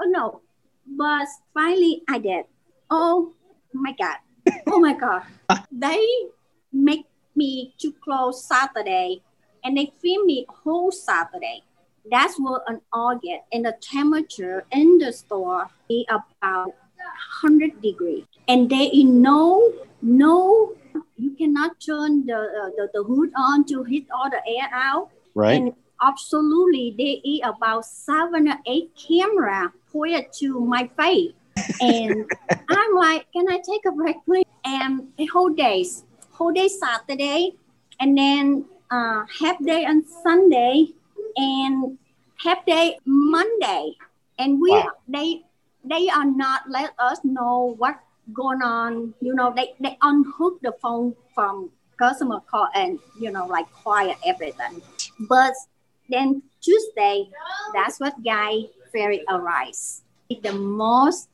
Oh 0.00 0.08
no. 0.08 0.40
But 0.86 1.28
finally 1.52 2.02
i 2.08 2.18
did. 2.18 2.46
Oh 2.90 3.32
my 3.74 3.92
god. 3.92 4.16
Oh 4.66 4.80
my 4.80 4.94
god. 4.94 5.22
They 5.72 6.04
make 6.72 7.06
me 7.36 7.74
to 7.78 7.92
close 7.92 8.44
saturday 8.44 9.22
and 9.64 9.76
they 9.76 9.92
film 10.02 10.26
me 10.26 10.46
whole 10.48 10.90
saturday 10.90 11.62
that's 12.10 12.38
what 12.38 12.62
an 12.66 12.80
August 12.92 13.42
and 13.52 13.64
the 13.64 13.76
temperature 13.80 14.64
in 14.72 14.98
the 14.98 15.12
store 15.12 15.68
is 15.88 16.04
about 16.08 16.74
100 17.42 17.80
degrees. 17.80 18.24
And 18.48 18.68
there 18.68 18.88
is 18.92 19.04
no 19.04 19.72
no 20.02 20.74
you 21.16 21.30
cannot 21.36 21.78
turn 21.80 22.26
the, 22.26 22.36
uh, 22.36 22.70
the 22.76 22.88
the 22.94 23.02
hood 23.04 23.30
on 23.36 23.64
to 23.66 23.84
hit 23.84 24.04
all 24.12 24.30
the 24.30 24.42
air 24.46 24.68
out. 24.72 25.10
Right. 25.34 25.60
And 25.60 25.74
absolutely 26.02 26.94
there 26.96 27.16
is 27.24 27.40
about 27.44 27.84
seven 27.84 28.48
or 28.48 28.58
eight 28.66 28.90
camera 28.96 29.72
pointed 29.92 30.32
to 30.40 30.60
my 30.60 30.90
face. 30.98 31.32
And 31.80 32.24
i'm 32.68 32.94
like 32.94 33.26
can 33.32 33.46
i 33.50 33.58
take 33.58 33.84
a 33.86 33.92
break 33.92 34.16
please? 34.24 34.46
And 34.64 35.08
the 35.18 35.26
whole 35.26 35.50
days 35.50 36.04
whole 36.30 36.52
day 36.52 36.68
saturday 36.68 37.52
and 38.00 38.16
then 38.16 38.64
uh, 38.90 39.24
half 39.40 39.62
day 39.62 39.84
on 39.84 40.04
sunday 40.22 40.88
and 41.36 41.98
half 42.42 42.64
day 42.66 42.98
Monday, 43.04 43.94
and 44.38 44.60
we 44.60 44.70
Wow. 44.70 44.90
they 45.08 45.42
they 45.84 46.08
are 46.08 46.24
not 46.24 46.62
let 46.68 46.92
us 46.98 47.20
know 47.24 47.74
what 47.78 47.96
going 48.32 48.62
on. 48.62 49.14
You 49.20 49.34
know, 49.34 49.52
they 49.54 49.74
they 49.80 49.96
unhook 50.02 50.60
the 50.62 50.72
phone 50.80 51.14
from 51.34 51.70
customer 51.98 52.40
call 52.50 52.68
and 52.74 52.98
you 53.20 53.30
know 53.30 53.46
like 53.46 53.70
quiet 53.72 54.16
everything. 54.24 54.82
But 55.28 55.54
then 56.08 56.42
Tuesday, 56.60 57.30
that's 57.74 58.00
what 58.00 58.22
Guy 58.24 58.66
Fieri 58.92 59.24
arrives. 59.28 60.02
It's 60.28 60.42
the 60.42 60.52
most 60.52 61.28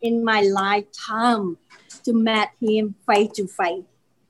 in 0.00 0.24
my 0.24 0.42
lifetime 0.42 1.56
to 2.04 2.12
meet 2.12 2.48
him 2.60 2.94
face 3.06 3.30
to 3.36 3.46
face 3.46 3.84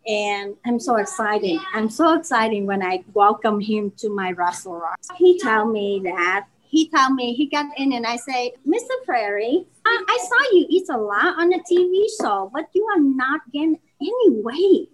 and 0.07 0.57
I'm 0.67 0.81
so 0.81 0.97
excited. 0.97 1.59
I'm 1.75 1.89
so 1.89 2.19
excited 2.19 2.65
when 2.65 2.83
I 2.83 3.05
welcome 3.15 3.61
him 3.61 3.93
to 3.99 4.09
my 4.09 4.33
restaurant. 4.33 4.99
He 5.17 5.39
tell 5.39 5.67
me 5.67 6.01
that 6.05 6.47
he 6.61 6.89
tell 6.89 7.13
me 7.13 7.35
he 7.35 7.47
got 7.47 7.67
in 7.77 7.93
and 7.93 8.07
I 8.07 8.17
say, 8.17 8.53
Mr. 8.67 9.05
Prairie, 9.05 9.67
I, 9.85 10.05
I 10.09 10.19
saw 10.27 10.57
you 10.57 10.67
eat 10.71 10.89
a 10.91 10.97
lot 10.97 11.39
on 11.39 11.51
the 11.51 11.61
TV 11.71 12.07
show, 12.21 12.51
but 12.53 12.69
you 12.73 12.85
are 12.95 13.01
not 13.01 13.41
getting 13.53 13.79
any 14.01 14.31
weight. 14.31 14.89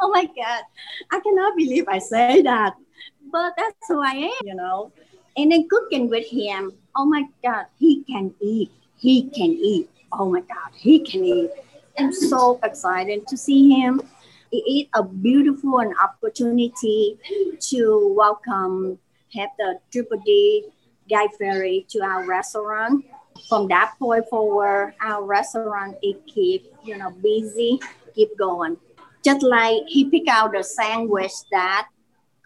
Oh 0.00 0.10
my 0.10 0.26
God, 0.26 0.62
I 1.10 1.20
cannot 1.20 1.56
believe 1.56 1.88
I 1.88 1.98
say 1.98 2.42
that, 2.42 2.74
but 3.32 3.54
that's 3.56 3.88
who 3.88 4.00
I 4.00 4.10
am, 4.10 4.46
you 4.46 4.54
know. 4.54 4.92
And 5.36 5.50
then 5.50 5.66
cooking 5.68 6.08
with 6.08 6.26
him, 6.26 6.72
oh 6.94 7.06
my 7.06 7.24
God, 7.42 7.64
he 7.78 8.04
can 8.04 8.34
eat. 8.40 8.70
He 8.98 9.22
can 9.30 9.50
eat. 9.50 9.88
Oh 10.12 10.30
my 10.30 10.40
God, 10.40 10.70
he 10.76 11.00
can 11.00 11.24
eat. 11.24 11.50
I'm 11.98 12.12
so 12.12 12.60
excited 12.62 13.26
to 13.28 13.36
see 13.36 13.70
him 13.70 14.02
it 14.52 14.56
is 14.56 14.86
a 14.94 15.02
beautiful 15.02 15.78
an 15.78 15.94
opportunity 16.02 17.18
to 17.58 18.12
welcome 18.14 18.98
have 19.34 19.48
the 19.58 19.78
Triple 19.90 20.18
D 20.26 20.66
Guy 21.08 21.26
Fieri 21.38 21.86
to 21.88 22.00
our 22.00 22.26
restaurant. 22.26 23.04
From 23.48 23.66
that 23.68 23.94
point 23.98 24.28
forward, 24.28 24.94
our 25.00 25.24
restaurant 25.24 25.96
it 26.02 26.26
keep 26.26 26.72
you 26.84 26.98
know 26.98 27.10
busy, 27.10 27.80
keep 28.14 28.36
going. 28.38 28.76
Just 29.24 29.42
like 29.42 29.84
he 29.86 30.10
pick 30.10 30.28
out 30.28 30.52
the 30.52 30.62
sandwich 30.62 31.32
that 31.50 31.88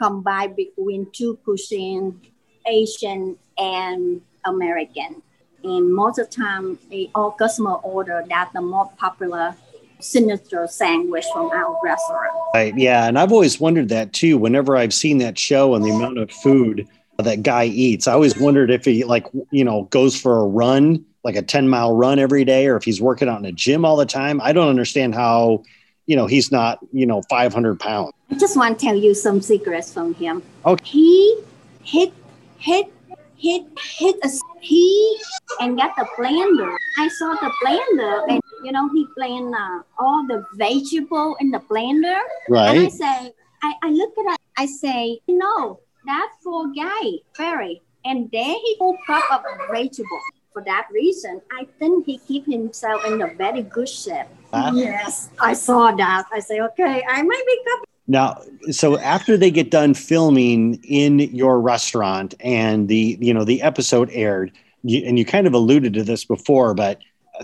combine 0.01 0.55
between 0.55 1.11
two 1.13 1.39
cuisine, 1.45 2.21
Asian 2.67 3.37
and 3.59 4.21
American. 4.45 5.23
And 5.65 5.93
most 5.93 6.21
of 6.21 6.31
the 6.31 6.37
time, 6.37 6.79
they 6.89 7.11
all 7.15 7.33
customer 7.33 7.75
order 7.77 8.23
that 8.29 8.51
the 8.55 8.61
more 8.61 8.89
popular 8.97 9.57
signature 10.01 10.67
sandwich 10.67 11.25
from 11.33 11.51
our 11.51 11.77
restaurant. 11.83 12.33
Right. 12.55 12.77
Yeah. 12.77 13.07
And 13.07 13.19
I've 13.19 13.33
always 13.33 13.61
wondered 13.61 13.89
that 13.91 14.13
too. 14.13 14.39
Whenever 14.39 14.77
I've 14.77 14.95
seen 14.95 15.19
that 15.19 15.39
show 15.39 15.75
and 15.75 15.85
the 15.85 15.91
amount 15.91 16.19
of 16.19 16.31
food 16.31 16.87
that 17.19 17.43
guy 17.43 17.65
eats, 17.65 18.07
I 18.07 18.13
always 18.13 18.37
wondered 18.39 18.71
if 18.71 18.85
he, 18.85 19.05
like, 19.05 19.27
you 19.51 19.65
know, 19.65 19.85
goes 19.85 20.21
for 20.21 20.41
a 20.41 20.47
run, 20.47 21.05
like 21.25 21.37
a 21.37 21.43
10 21.43 21.69
mile 21.69 21.95
run 21.95 22.19
every 22.19 22.45
day, 22.45 22.67
or 22.67 22.77
if 22.77 22.85
he's 22.85 23.01
working 23.01 23.29
out 23.29 23.39
in 23.39 23.47
a 23.47 23.53
gym 23.53 23.85
all 23.85 23.97
the 23.97 24.07
time. 24.07 24.41
I 24.43 24.53
don't 24.53 24.69
understand 24.69 25.15
how, 25.15 25.63
you 26.07 26.17
know, 26.17 26.27
he's 26.27 26.53
not, 26.53 26.79
you 26.93 27.07
know, 27.07 27.23
500 27.29 27.81
pounds. 27.81 28.13
I 28.31 28.35
just 28.35 28.57
want 28.57 28.79
to 28.79 28.85
tell 28.85 28.97
you 28.97 29.15
some 29.15 29.41
secrets 29.41 29.93
from 29.93 30.15
him. 30.15 30.43
Okay. 30.65 30.85
He 30.85 31.41
hit, 31.83 32.13
hit, 32.59 32.93
hit, 33.37 33.65
hit 33.79 34.17
a 34.23 34.29
he 34.61 35.19
and 35.61 35.77
got 35.77 35.95
the 35.97 36.07
blender. 36.19 36.75
I 36.99 37.09
saw 37.09 37.35
the 37.35 37.53
blender 37.65 38.29
and 38.29 38.41
you 38.65 38.73
know 38.73 38.89
he 38.91 39.07
blend 39.17 39.55
uh, 39.55 39.83
all 39.99 40.27
the 40.27 40.45
vegetable 40.55 41.37
in 41.41 41.51
the 41.51 41.61
blender. 41.61 42.21
And 42.49 42.87
I 42.87 42.89
say, 42.89 43.33
I, 43.63 43.75
I 43.83 43.91
look 43.91 44.13
at 44.19 44.35
it, 44.35 44.41
I 44.59 44.67
say, 44.67 45.21
no, 45.29 45.81
that 46.07 46.31
for 46.43 46.73
guy, 46.73 47.19
Fieri. 47.35 47.83
And 48.05 48.31
then 48.33 48.55
he 48.55 48.77
cook 48.79 48.97
up 49.31 49.45
a 49.45 49.73
vegetable. 49.73 50.21
For 50.53 50.63
that 50.65 50.89
reason, 50.91 51.43
I 51.53 51.67
think 51.79 52.07
he 52.07 52.17
keep 52.17 52.47
himself 52.47 53.05
in 53.05 53.21
a 53.21 53.35
very 53.35 53.63
good 53.63 53.89
shape. 53.89 54.27
Ah. 54.55 54.73
Yes, 54.73 55.29
I 55.39 55.53
saw 55.53 55.91
that. 55.93 56.25
I 56.33 56.39
say, 56.39 56.61
okay, 56.61 57.05
I 57.07 57.23
might 57.23 57.43
be 57.47 57.61
up. 57.73 57.85
Now, 58.09 58.41
so 58.71 58.99
after 58.99 59.37
they 59.37 59.51
get 59.51 59.71
done 59.71 59.93
filming 59.93 60.83
in 60.85 61.19
your 61.19 61.61
restaurant 61.61 62.35
and 62.41 62.89
the, 62.89 63.19
you 63.21 63.35
know, 63.35 63.45
the 63.45 63.61
episode 63.61 64.09
aired, 64.13 64.53
you, 64.83 65.05
and 65.05 65.19
you 65.19 65.27
kind 65.27 65.47
of 65.47 65.53
alluded 65.53 65.93
to 65.95 66.05
this 66.05 66.25
before, 66.25 66.73
but 66.73 67.01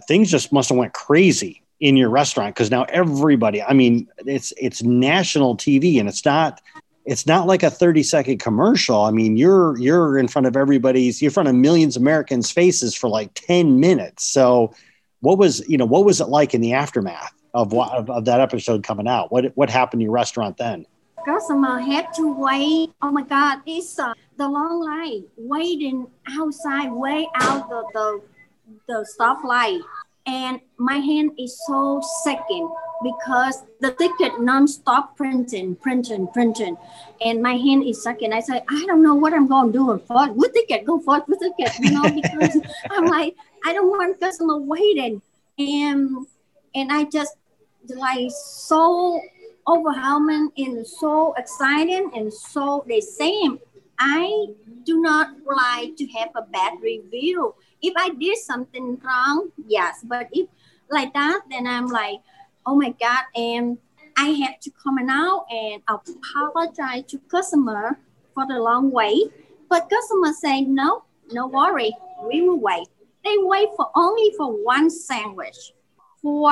things 0.06 0.30
just 0.30 0.52
must 0.52 0.68
have 0.68 0.78
went 0.78 0.92
crazy 0.92 1.62
in 1.80 1.96
your 1.96 2.10
restaurant 2.10 2.54
because 2.54 2.70
now 2.70 2.84
everybody, 2.84 3.62
I 3.62 3.72
mean, 3.72 4.08
it's 4.18 4.52
it's 4.56 4.82
national 4.82 5.56
TV 5.56 5.98
and 5.98 6.08
it's 6.08 6.24
not 6.24 6.60
it's 7.04 7.26
not 7.26 7.46
like 7.46 7.62
a 7.62 7.70
30 7.70 8.02
second 8.02 8.38
commercial. 8.38 9.02
I 9.02 9.10
mean, 9.10 9.36
you're 9.36 9.78
you're 9.78 10.18
in 10.18 10.28
front 10.28 10.46
of 10.46 10.56
everybody's, 10.56 11.20
you're 11.20 11.30
in 11.30 11.34
front 11.34 11.48
of 11.48 11.54
millions 11.54 11.96
of 11.96 12.02
Americans' 12.02 12.50
faces 12.50 12.94
for 12.94 13.08
like 13.08 13.32
10 13.34 13.80
minutes. 13.80 14.24
So 14.24 14.74
what 15.20 15.38
was, 15.38 15.66
you 15.68 15.76
know, 15.76 15.84
what 15.84 16.04
was 16.04 16.20
it 16.20 16.28
like 16.28 16.54
in 16.54 16.60
the 16.60 16.74
aftermath 16.74 17.32
of 17.54 17.72
what 17.72 17.90
of, 17.92 18.08
of 18.10 18.24
that 18.26 18.40
episode 18.40 18.84
coming 18.84 19.08
out? 19.08 19.32
What 19.32 19.56
what 19.56 19.70
happened 19.70 20.00
to 20.00 20.04
your 20.04 20.12
restaurant 20.12 20.56
then? 20.56 20.86
Customer 21.24 21.78
have 21.78 22.12
to 22.14 22.32
wait. 22.32 22.92
Oh 23.00 23.10
my 23.10 23.22
God, 23.22 23.60
it's 23.66 23.98
uh, 23.98 24.12
the 24.36 24.48
long 24.48 24.80
line 24.80 25.24
waiting 25.36 26.08
outside, 26.28 26.90
way 26.90 27.28
out 27.36 27.68
the 27.68 27.84
the, 27.92 28.20
the 28.86 29.06
stoplight. 29.18 29.80
And 30.24 30.60
my 30.78 30.96
hand 30.96 31.32
is 31.38 31.60
so 31.66 32.00
second 32.22 32.70
because 33.02 33.64
the 33.80 33.90
ticket 33.92 34.40
non-stop 34.40 35.16
printing, 35.16 35.74
printing, 35.76 36.28
printing. 36.28 36.76
And 37.20 37.42
my 37.42 37.54
hand 37.54 37.84
is 37.84 38.02
second. 38.02 38.32
I 38.32 38.40
say, 38.40 38.62
I 38.68 38.84
don't 38.86 39.02
know 39.02 39.14
what 39.16 39.34
I'm 39.34 39.48
going 39.48 39.72
to 39.72 39.78
do. 39.78 40.02
For 40.06 40.28
what 40.28 40.54
ticket? 40.54 40.84
Go 40.84 41.00
for 41.00 41.18
what 41.20 41.40
ticket? 41.40 41.72
You 41.80 41.90
know, 41.90 42.02
because 42.22 42.56
I'm 42.90 43.06
like, 43.06 43.34
I 43.66 43.72
don't 43.72 43.88
want 43.88 44.20
customer 44.20 44.58
waiting. 44.58 45.22
and 45.58 46.26
and 46.74 46.90
I 46.90 47.04
just 47.04 47.36
like 47.88 48.30
so 48.30 49.20
overwhelming 49.66 50.50
and 50.56 50.86
so 50.86 51.34
exciting 51.36 52.10
and 52.14 52.32
so 52.32 52.84
the 52.86 53.00
same. 53.00 53.58
I 53.98 54.46
do 54.84 55.00
not 55.00 55.28
like 55.46 55.96
to 55.96 56.06
have 56.08 56.30
a 56.34 56.42
bad 56.42 56.80
review. 56.82 57.54
If 57.82 57.94
I 57.96 58.10
did 58.10 58.38
something 58.38 59.00
wrong, 59.04 59.50
yes, 59.66 60.00
but 60.04 60.28
if 60.32 60.48
like 60.88 61.12
that, 61.14 61.42
then 61.50 61.66
I'm 61.66 61.88
like, 61.88 62.20
oh 62.64 62.76
my 62.76 62.94
god, 63.00 63.24
and 63.34 63.78
I 64.16 64.28
had 64.30 64.60
to 64.62 64.70
come 64.70 64.98
out 65.08 65.46
and 65.50 65.82
apologize 65.88 67.04
to 67.08 67.18
customer 67.30 67.98
for 68.34 68.46
the 68.46 68.58
long 68.58 68.90
wait. 68.90 69.32
But 69.68 69.90
customer 69.90 70.32
say 70.32 70.62
no, 70.62 71.04
no 71.32 71.46
worry, 71.48 71.92
we 72.24 72.42
will 72.42 72.60
wait. 72.60 72.86
They 73.24 73.36
wait 73.38 73.68
for 73.76 73.90
only 73.96 74.32
for 74.36 74.52
one 74.52 74.90
sandwich 74.90 75.72
for 76.20 76.50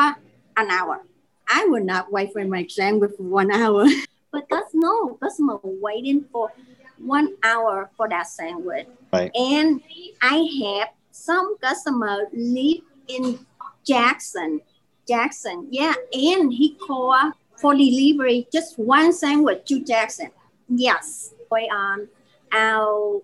an 0.57 0.71
hour. 0.71 1.03
I 1.49 1.67
would 1.67 1.85
not 1.85 2.11
wait 2.11 2.33
for 2.33 2.45
my 2.45 2.67
sandwich 2.69 3.13
for 3.17 3.25
one 3.25 3.51
hour. 3.51 3.87
but 4.33 4.47
that's 4.51 4.73
no 4.75 5.15
customer 5.23 5.59
waiting 5.63 6.25
for 6.33 6.51
one 6.99 7.35
hour 7.43 7.91
for 7.97 8.09
that 8.09 8.27
sandwich. 8.27 8.87
Right. 9.13 9.31
And 9.35 9.83
I 10.23 10.79
have 10.79 10.89
some 11.11 11.57
customer 11.59 12.29
live 12.33 12.83
in 13.09 13.39
Jackson. 13.85 14.61
Jackson, 15.09 15.67
yeah, 15.71 15.95
and 16.13 16.53
he 16.53 16.77
called 16.77 17.33
for 17.57 17.75
delivery 17.75 18.47
just 18.53 18.79
one 18.79 19.13
sandwich 19.13 19.67
to 19.67 19.81
Jackson. 19.81 20.31
Yes, 20.69 21.35
we 21.51 21.69
um, 21.69 22.09
our 22.53 23.21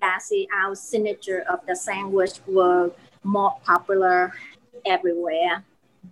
that's 0.00 0.30
it, 0.30 0.48
our 0.54 0.74
signature 0.74 1.44
of 1.48 1.60
the 1.66 1.76
sandwich 1.76 2.40
were 2.46 2.90
more 3.22 3.56
popular 3.64 4.32
everywhere. 4.84 5.62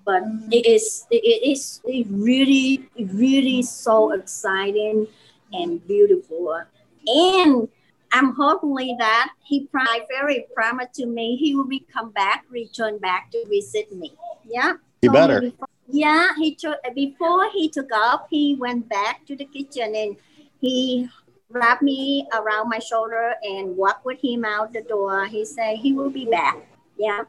But 0.04 0.25
it 0.50 0.66
is 0.66 1.07
it 1.11 1.25
is 1.25 1.81
it 1.85 2.07
really 2.11 2.88
really 2.99 3.62
so 3.62 4.12
exciting 4.12 5.07
and 5.52 5.87
beautiful. 5.87 6.61
And 7.07 7.69
I'm 8.14 8.33
hopefully 8.33 8.94
that 9.00 9.30
he 9.42 9.66
probably 9.66 10.02
very 10.09 10.47
promised 10.54 10.94
to 10.94 11.06
me 11.06 11.35
he 11.35 11.56
will 11.56 11.66
be 11.66 11.85
come 11.92 12.12
back, 12.12 12.44
return 12.49 12.99
back 12.99 13.33
to 13.33 13.44
visit 13.49 13.92
me. 13.92 14.14
Yeah. 14.44 14.75
You 15.02 15.11
better. 15.11 15.40
Before, 15.40 15.66
yeah, 15.88 16.28
he 16.38 16.54
took 16.54 16.78
before 16.94 17.50
he 17.50 17.68
took 17.68 17.92
off, 17.92 18.28
he 18.30 18.54
went 18.54 18.88
back 18.88 19.26
to 19.26 19.35
the 19.35 19.44
kitchen 19.44 19.97
and 19.97 20.16
he 20.61 21.09
wrapped 21.50 21.83
me 21.83 22.28
around 22.33 22.68
my 22.68 22.78
shoulder 22.78 23.35
and 23.42 23.76
walked 23.76 24.04
with 24.04 24.21
him 24.23 24.44
out 24.44 24.73
the 24.73 24.83
door. 24.83 25.26
He 25.26 25.44
said 25.44 25.78
he 25.78 25.92
will 25.92 26.11
be 26.11 26.26
back. 26.26 26.56
Yeah. 26.97 27.25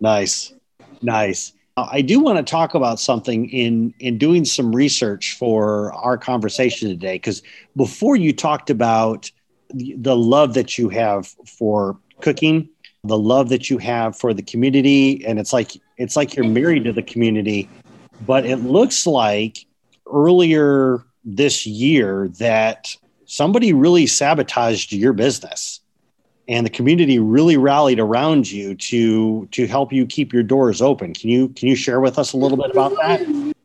Nice. 0.00 0.54
Nice. 1.02 1.52
I 1.76 2.00
do 2.00 2.18
want 2.18 2.38
to 2.38 2.50
talk 2.50 2.74
about 2.74 2.98
something 2.98 3.48
in 3.50 3.92
in 4.00 4.16
doing 4.16 4.46
some 4.46 4.74
research 4.74 5.36
for 5.38 5.92
our 5.92 6.16
conversation 6.16 6.88
today 6.88 7.16
because 7.16 7.42
before 7.76 8.16
you 8.16 8.32
talked 8.32 8.70
about 8.70 9.30
the, 9.74 10.16
love 10.16 10.54
that 10.54 10.78
you 10.78 10.88
have 10.88 11.26
for 11.46 11.98
cooking, 12.20 12.68
the 13.04 13.18
love 13.18 13.48
that 13.48 13.70
you 13.70 13.78
have 13.78 14.16
for 14.16 14.34
the 14.34 14.42
community, 14.42 15.24
and 15.26 15.38
it's 15.38 15.52
like 15.52 15.72
it's 15.96 16.16
like 16.16 16.36
you're 16.36 16.46
married 16.46 16.84
to 16.84 16.92
the 16.92 17.02
community. 17.02 17.68
But 18.26 18.44
it 18.44 18.56
looks 18.56 19.06
like 19.06 19.66
earlier 20.12 21.04
this 21.24 21.66
year 21.66 22.28
that 22.38 22.96
somebody 23.24 23.72
really 23.72 24.06
sabotaged 24.06 24.92
your 24.92 25.12
business 25.12 25.80
and 26.48 26.66
the 26.66 26.70
community 26.70 27.20
really 27.20 27.56
rallied 27.56 28.00
around 28.00 28.50
you 28.50 28.74
to 28.74 29.46
to 29.52 29.66
help 29.66 29.92
you 29.92 30.04
keep 30.04 30.32
your 30.32 30.42
doors 30.42 30.82
open 30.82 31.14
can 31.14 31.30
you 31.30 31.48
can 31.50 31.68
you 31.68 31.76
share 31.76 32.00
with 32.00 32.18
us 32.18 32.32
a 32.32 32.36
little 32.36 32.56
bit 32.56 32.70
about 32.70 32.90
that 32.96 33.20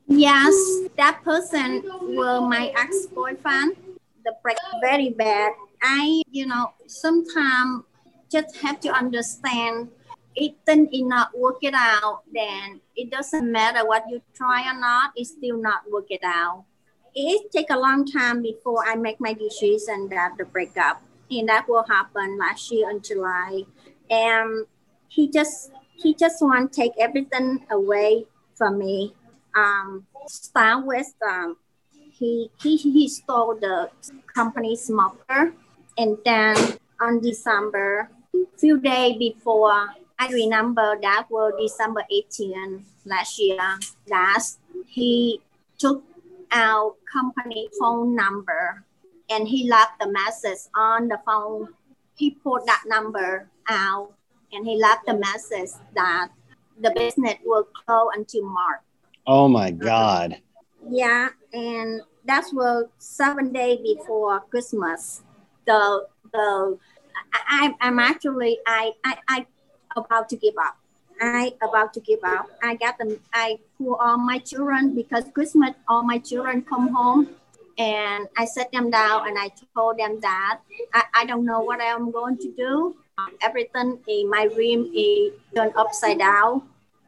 yes 0.07 0.53
that 0.97 1.19
person 1.23 1.81
was 1.83 2.47
my 2.49 2.71
ex-boyfriend 2.77 3.75
the 4.23 4.33
break 4.43 4.57
very 4.81 5.09
bad 5.09 5.51
i 5.85 6.21
you 6.31 6.45
know 6.45 6.73
sometimes 6.87 7.83
just 8.31 8.55
have 8.57 8.79
to 8.79 8.89
understand 8.89 9.87
it 10.35 10.53
then 10.65 10.89
it 10.91 11.03
not 11.03 11.29
work 11.37 11.57
it 11.61 11.73
out 11.73 12.23
then 12.33 12.81
it 12.95 13.09
doesn't 13.11 13.51
matter 13.51 13.85
what 13.87 14.03
you 14.09 14.21
try 14.33 14.69
or 14.69 14.77
not 14.79 15.11
it 15.15 15.25
still 15.25 15.57
not 15.57 15.81
work 15.91 16.09
it 16.09 16.23
out 16.23 16.65
it 17.13 17.51
take 17.51 17.69
a 17.69 17.79
long 17.79 18.05
time 18.05 18.41
before 18.41 18.83
i 18.87 18.95
make 18.95 19.19
my 19.19 19.33
decision 19.33 20.09
that 20.09 20.33
the 20.37 20.45
breakup 20.45 21.01
and 21.31 21.49
that 21.49 21.67
will 21.67 21.83
happen 21.83 22.37
last 22.37 22.71
year 22.71 22.89
in 22.89 23.01
July. 23.01 23.63
And 24.09 24.65
he 25.07 25.29
just 25.29 25.71
he 25.95 26.13
just 26.13 26.41
want 26.41 26.71
to 26.71 26.81
take 26.81 26.93
everything 26.99 27.65
away 27.71 28.25
from 28.55 28.77
me. 28.77 29.13
Um, 29.55 30.05
start 30.27 30.85
with 30.85 31.13
um, 31.27 31.57
he 32.11 32.51
he 32.61 32.77
he 32.77 33.07
stole 33.07 33.55
the 33.55 33.89
company 34.33 34.75
smoker, 34.75 35.53
and 35.97 36.17
then 36.25 36.55
on 36.99 37.21
December, 37.21 38.09
few 38.57 38.79
days 38.79 39.17
before, 39.17 39.87
I 40.17 40.27
remember 40.31 40.97
that 41.01 41.27
was 41.29 41.53
December 41.59 42.03
18 42.09 42.85
last 43.05 43.39
year. 43.39 43.79
Last 44.07 44.59
he 44.87 45.41
took 45.77 46.03
our 46.51 46.95
company 47.11 47.69
phone 47.79 48.15
number 48.15 48.83
and 49.29 49.47
he 49.47 49.69
left 49.69 49.99
the 49.99 50.09
message 50.09 50.69
on 50.75 51.07
the 51.07 51.19
phone. 51.25 51.69
He 52.15 52.31
put 52.31 52.65
that 52.65 52.83
number 52.87 53.49
out 53.69 54.13
and 54.53 54.65
he 54.65 54.79
left 54.79 55.05
the 55.05 55.15
message 55.15 55.71
that 55.95 56.29
the 56.81 56.91
business 56.91 57.35
will 57.43 57.67
close 57.85 58.09
until 58.15 58.45
March. 58.45 58.81
Oh 59.27 59.47
my 59.47 59.71
God. 59.71 60.37
Yeah, 60.87 61.29
and 61.51 62.01
that's 62.25 62.53
was 62.53 62.85
seven 62.99 63.51
days 63.51 63.79
before 63.81 64.41
Christmas. 64.51 65.23
The 65.65 66.07
the 66.31 66.77
I, 67.33 67.73
I'm 67.81 67.99
actually 67.99 68.59
I, 68.65 68.91
I 69.03 69.17
I 69.27 69.45
about 69.95 70.29
to 70.29 70.35
give 70.35 70.55
up. 70.57 70.77
I 71.21 71.53
about 71.61 71.93
to 71.93 71.99
give 72.01 72.19
up. 72.23 72.47
I 72.61 72.75
got 72.75 72.97
them. 72.97 73.17
I 73.33 73.57
pull 73.77 73.95
all 73.95 74.17
my 74.17 74.39
children 74.39 74.93
because 74.93 75.25
Christmas 75.33 75.71
all 75.87 76.03
my 76.03 76.19
children 76.19 76.61
come 76.61 76.89
home 76.89 77.29
and 77.77 78.27
I 78.37 78.45
set 78.45 78.71
them 78.71 78.89
down 78.89 79.27
and 79.27 79.37
I 79.39 79.51
told 79.75 79.97
them 79.97 80.19
that 80.21 80.59
I, 80.93 81.03
I 81.13 81.25
don't 81.25 81.45
know 81.45 81.61
what 81.61 81.81
I'm 81.81 82.11
going 82.11 82.37
to 82.39 82.51
do. 82.51 82.95
Everything 83.41 83.99
in 84.07 84.29
my 84.29 84.43
room 84.55 84.91
is 84.93 85.31
turned 85.55 85.73
upside 85.75 86.19
down. 86.19 86.63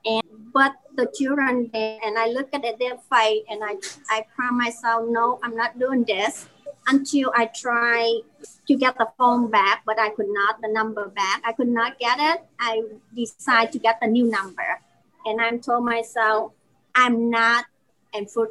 And 0.06 0.24
but 0.54 0.74
the 0.96 1.12
children 1.14 1.70
and 1.74 2.18
I 2.18 2.28
look 2.28 2.48
at 2.54 2.62
their 2.62 2.98
face 3.12 3.44
and 3.50 3.60
I 3.64 3.76
I 4.10 4.26
promise 4.36 4.76
myself, 4.82 5.06
no, 5.10 5.40
I'm 5.44 5.56
not 5.56 5.78
doing 5.78 6.06
this 6.06 6.48
until 6.88 7.32
I 7.36 7.46
try 7.48 8.22
to 8.68 8.76
get 8.76 8.98
the 8.98 9.08
phone 9.18 9.50
back, 9.50 9.84
but 9.86 10.00
I 10.00 10.10
could 10.10 10.30
not 10.30 10.62
the 10.62 10.70
number 10.70 11.08
back. 11.10 11.42
I 11.46 11.54
could 11.54 11.68
not 11.68 12.00
get 12.00 12.18
it. 12.20 12.46
I 12.60 12.84
decide 13.16 13.72
to 13.74 13.80
get 13.80 14.00
the 14.02 14.08
new 14.08 14.26
number. 14.30 14.80
And 15.26 15.42
I'm 15.42 15.60
told 15.60 15.86
myself, 15.86 16.54
I'm 16.96 17.30
not 17.30 17.66
and 18.14 18.30
for 18.30 18.50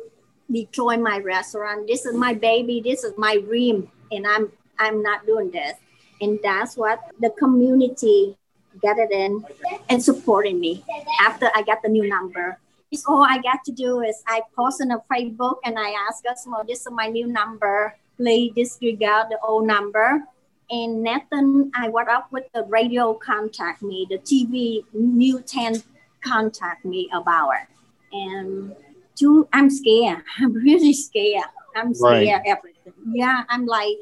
destroy 0.51 0.96
my 0.96 1.18
restaurant. 1.18 1.87
This 1.87 2.07
is 2.07 2.14
my 2.14 2.35
baby. 2.35 2.81
This 2.81 3.03
is 3.03 3.14
my 3.16 3.38
dream, 3.38 3.90
and 4.12 4.27
I'm 4.27 4.53
I'm 4.79 5.03
not 5.03 5.27
doing 5.27 5.51
this. 5.51 5.75
And 6.20 6.38
that's 6.42 6.77
what 6.77 7.01
the 7.20 7.31
community 7.31 8.37
got 8.83 8.99
it 8.99 9.11
in 9.11 9.44
and 9.88 10.03
supporting 10.03 10.61
me 10.61 10.85
after 11.20 11.51
I 11.55 11.62
got 11.62 11.83
the 11.83 11.88
new 11.88 12.09
number. 12.09 12.59
It's 12.90 13.05
all 13.07 13.25
I 13.25 13.38
got 13.38 13.64
to 13.64 13.72
do 13.72 14.01
is 14.01 14.22
I 14.27 14.42
post 14.55 14.81
on 14.81 14.92
a 14.92 15.03
Facebook 15.11 15.57
and 15.64 15.79
I 15.79 15.94
ask 16.09 16.25
us, 16.31 16.46
well, 16.46 16.64
this 16.66 16.81
is 16.81 16.92
my 16.92 17.09
new 17.09 17.27
number. 17.27 17.96
Please 18.16 18.52
disregard 18.55 19.29
the 19.31 19.38
old 19.42 19.66
number. 19.66 20.24
And 20.70 21.02
Nathan, 21.02 21.70
I 21.74 21.88
went 21.88 22.09
up 22.09 22.33
with 22.33 22.44
the 22.52 22.64
radio 22.64 23.14
contact 23.14 23.83
me, 23.83 24.07
the 24.11 24.18
TV 24.18 24.83
New 24.92 25.40
10 25.40 25.83
contact 26.24 26.85
me 26.85 27.09
about 27.12 27.50
it. 27.50 27.68
And 28.12 28.74
too 29.16 29.48
i'm 29.52 29.70
scared 29.70 30.22
i'm 30.38 30.52
really 30.52 30.92
scared 30.92 31.44
i'm 31.74 31.94
scared 31.94 32.26
right. 32.26 32.42
everything 32.46 32.92
yeah 33.12 33.42
i'm 33.48 33.66
like 33.66 33.96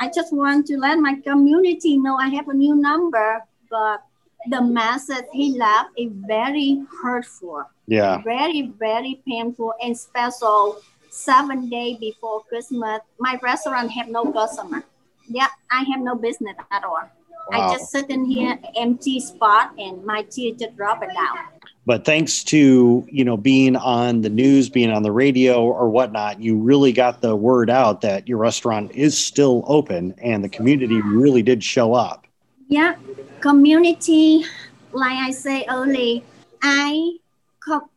i 0.00 0.08
just 0.08 0.32
want 0.32 0.66
to 0.66 0.78
let 0.78 0.98
my 0.98 1.14
community 1.16 1.98
know 1.98 2.16
i 2.16 2.28
have 2.28 2.48
a 2.48 2.54
new 2.54 2.74
number 2.74 3.42
but 3.70 4.02
the 4.50 4.60
message 4.60 5.24
he 5.32 5.56
left 5.58 5.90
is 5.96 6.10
very 6.26 6.82
hurtful 7.02 7.64
yeah 7.86 8.20
very 8.22 8.72
very 8.78 9.20
painful 9.26 9.72
and 9.82 9.96
special 9.96 10.78
seven 11.24 11.68
days 11.68 11.98
before 11.98 12.42
christmas 12.44 13.00
my 13.18 13.38
restaurant 13.42 13.90
have 13.90 14.08
no 14.08 14.30
customer. 14.32 14.84
Yeah 15.28 15.48
i 15.70 15.84
have 15.92 16.00
no 16.00 16.14
business 16.14 16.56
at 16.70 16.84
all. 16.84 17.08
Wow. 17.50 17.70
i 17.70 17.72
just 17.72 17.90
sit 17.90 18.10
in 18.10 18.24
here 18.24 18.58
empty 18.76 19.20
spot 19.20 19.72
and 19.78 20.04
my 20.04 20.22
tears 20.22 20.58
just 20.58 20.76
drop 20.76 21.02
it 21.02 21.10
down. 21.14 21.38
But 21.84 22.04
thanks 22.04 22.44
to 22.44 23.04
you 23.10 23.24
know 23.24 23.36
being 23.36 23.76
on 23.76 24.22
the 24.22 24.30
news 24.30 24.68
being 24.68 24.90
on 24.90 25.02
the 25.02 25.12
radio 25.12 25.64
or 25.64 25.88
whatnot 25.90 26.40
you 26.40 26.56
really 26.56 26.92
got 26.92 27.20
the 27.20 27.34
word 27.34 27.70
out 27.70 28.00
that 28.02 28.28
your 28.28 28.38
restaurant 28.38 28.92
is 28.92 29.18
still 29.18 29.64
open 29.66 30.14
and 30.22 30.44
the 30.44 30.48
community 30.48 31.00
really 31.02 31.42
did 31.42 31.62
show 31.62 31.94
up. 31.94 32.26
Yeah 32.68 32.96
community 33.42 34.44
like 34.92 35.18
i 35.18 35.30
say 35.30 35.66
early 35.68 36.24
i 36.62 37.10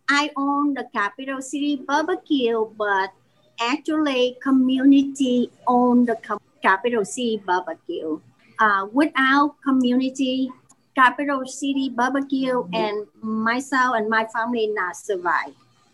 I 0.09 0.31
own 0.35 0.73
the 0.73 0.87
capital 0.93 1.41
city 1.41 1.77
barbecue, 1.77 2.65
but 2.77 3.11
actually 3.59 4.37
community 4.41 5.51
own 5.67 6.05
the 6.05 6.17
capital 6.61 7.05
city 7.05 7.41
barbecue. 7.45 8.19
Uh, 8.59 8.87
without 8.93 9.55
community, 9.63 10.51
capital 10.95 11.45
city 11.45 11.89
barbecue 11.89 12.63
and 12.73 13.05
myself 13.21 13.95
and 13.97 14.09
my 14.09 14.25
family 14.33 14.67
not 14.67 14.95
survive. 14.95 15.53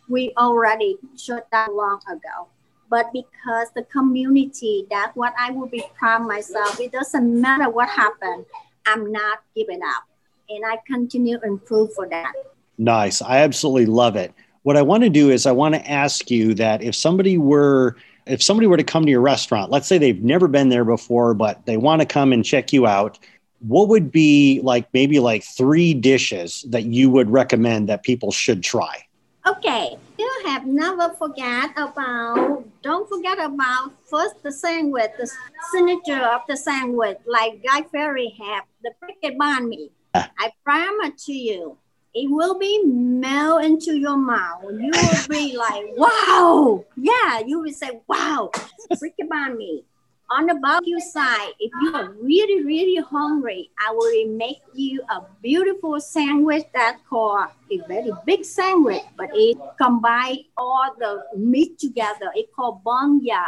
We 0.10 0.34
already 0.38 0.97
shut 1.17 1.49
down 1.51 1.75
long 1.75 2.01
ago. 2.07 2.47
But 2.89 3.13
because 3.13 3.71
the 3.73 3.84
community, 3.84 4.86
that's 4.91 5.15
what 5.15 5.34
I 5.39 5.51
will 5.51 5.67
be 5.67 5.84
proud 5.97 6.27
myself. 6.27 6.79
It 6.79 6.91
doesn't 6.91 7.41
matter 7.41 7.69
what 7.69 7.88
happened. 7.88 8.45
I'm 8.86 9.12
not 9.12 9.39
giving 9.55 9.81
up. 9.81 10.03
And 10.49 10.65
I 10.65 10.77
continue 10.86 11.39
to 11.39 11.45
improve 11.45 11.93
for 11.93 12.05
that. 12.10 12.34
Nice. 12.82 13.22
I 13.22 13.38
absolutely 13.38 13.86
love 13.86 14.15
it. 14.15 14.34
What 14.63 14.76
I 14.76 14.82
want 14.82 15.04
to 15.04 15.10
do 15.10 15.30
is 15.30 15.46
I 15.46 15.52
want 15.52 15.76
to 15.76 15.89
ask 15.91 16.32
you 16.32 16.56
that 16.56 16.82
if 16.82 16.96
somebody 16.96 17.38
were 17.38 17.96
if 18.26 18.41
somebody 18.41 18.65
were 18.65 18.78
to 18.78 18.84
come 18.84 19.06
to 19.06 19.12
your 19.12 19.22
restaurant, 19.22 19.70
let's 19.70 19.88
say 19.88 20.00
they've 20.00 20.24
never 20.24 20.48
been 20.48 20.70
there 20.70 20.84
before, 20.84 21.36
but 21.36 21.63
they 21.67 21.78
want 21.78 22.02
to 22.02 22.08
come 22.08 22.34
and 22.34 22.44
check 22.44 22.74
you 22.74 22.88
out, 22.88 23.20
what 23.60 23.88
would 23.88 24.12
be 24.12 24.62
like 24.63 24.88
maybe 24.94 25.20
like 25.20 25.44
three 25.44 25.94
dishes 25.94 26.65
that 26.70 26.86
you 26.86 27.12
would 27.12 27.30
recommend 27.30 27.88
that 27.89 28.02
people 28.02 28.32
should 28.32 28.63
try? 28.63 29.06
Okay, 29.46 29.96
you 30.17 30.41
have 30.46 30.65
never 30.65 31.13
forget 31.20 31.70
about, 31.78 32.63
don't 32.82 33.08
forget 33.10 33.38
about 33.38 33.91
first 34.10 34.41
the 34.41 34.52
sandwich, 34.52 35.12
the 35.20 35.30
signature 35.72 36.24
of 36.24 36.41
the 36.48 36.58
sandwich, 36.58 37.17
like 37.28 37.63
Guy 37.63 37.84
Fieri 37.91 38.36
have, 38.41 38.63
the 38.84 38.91
cricket 39.00 39.38
banh 39.38 39.67
mi. 39.67 39.91
I 40.15 40.52
promise 40.63 41.26
to 41.26 41.34
you, 41.34 41.78
it 42.13 42.30
will 42.30 42.60
be 42.60 42.84
melt 42.86 43.63
into 43.63 43.97
your 43.97 44.17
mouth. 44.17 44.63
You 44.63 44.91
will 44.91 45.28
be 45.30 45.56
like, 45.56 45.86
wow. 45.95 46.84
Yeah, 46.97 47.39
you 47.45 47.62
will 47.62 47.74
say, 47.74 48.02
wow, 48.08 48.52
cricket 49.00 49.30
banh 49.30 49.58
mi. 49.58 49.86
on 50.32 50.45
the 50.45 50.56
barbecue 50.56 51.00
side, 51.00 51.52
if 51.60 51.71
you 51.82 51.93
are 51.93 52.12
really, 52.21 52.63
really 52.63 53.04
hungry, 53.04 53.69
I 53.86 53.91
will 53.91 54.38
make 54.38 54.62
you 54.74 55.02
a 55.10 55.24
beautiful 55.43 56.00
sandwich 56.00 56.63
that's 56.74 57.02
called 57.10 57.47
a 57.69 57.78
very 57.88 58.12
big 58.26 58.45
sandwich, 58.45 59.04
but 59.17 59.30
it 59.34 59.58
combine 59.78 60.45
all 60.56 60.95
the 60.97 61.24
meat 61.38 61.78
together. 61.80 62.32
It 62.34 62.47
called 62.56 62.82
banya. 62.84 63.43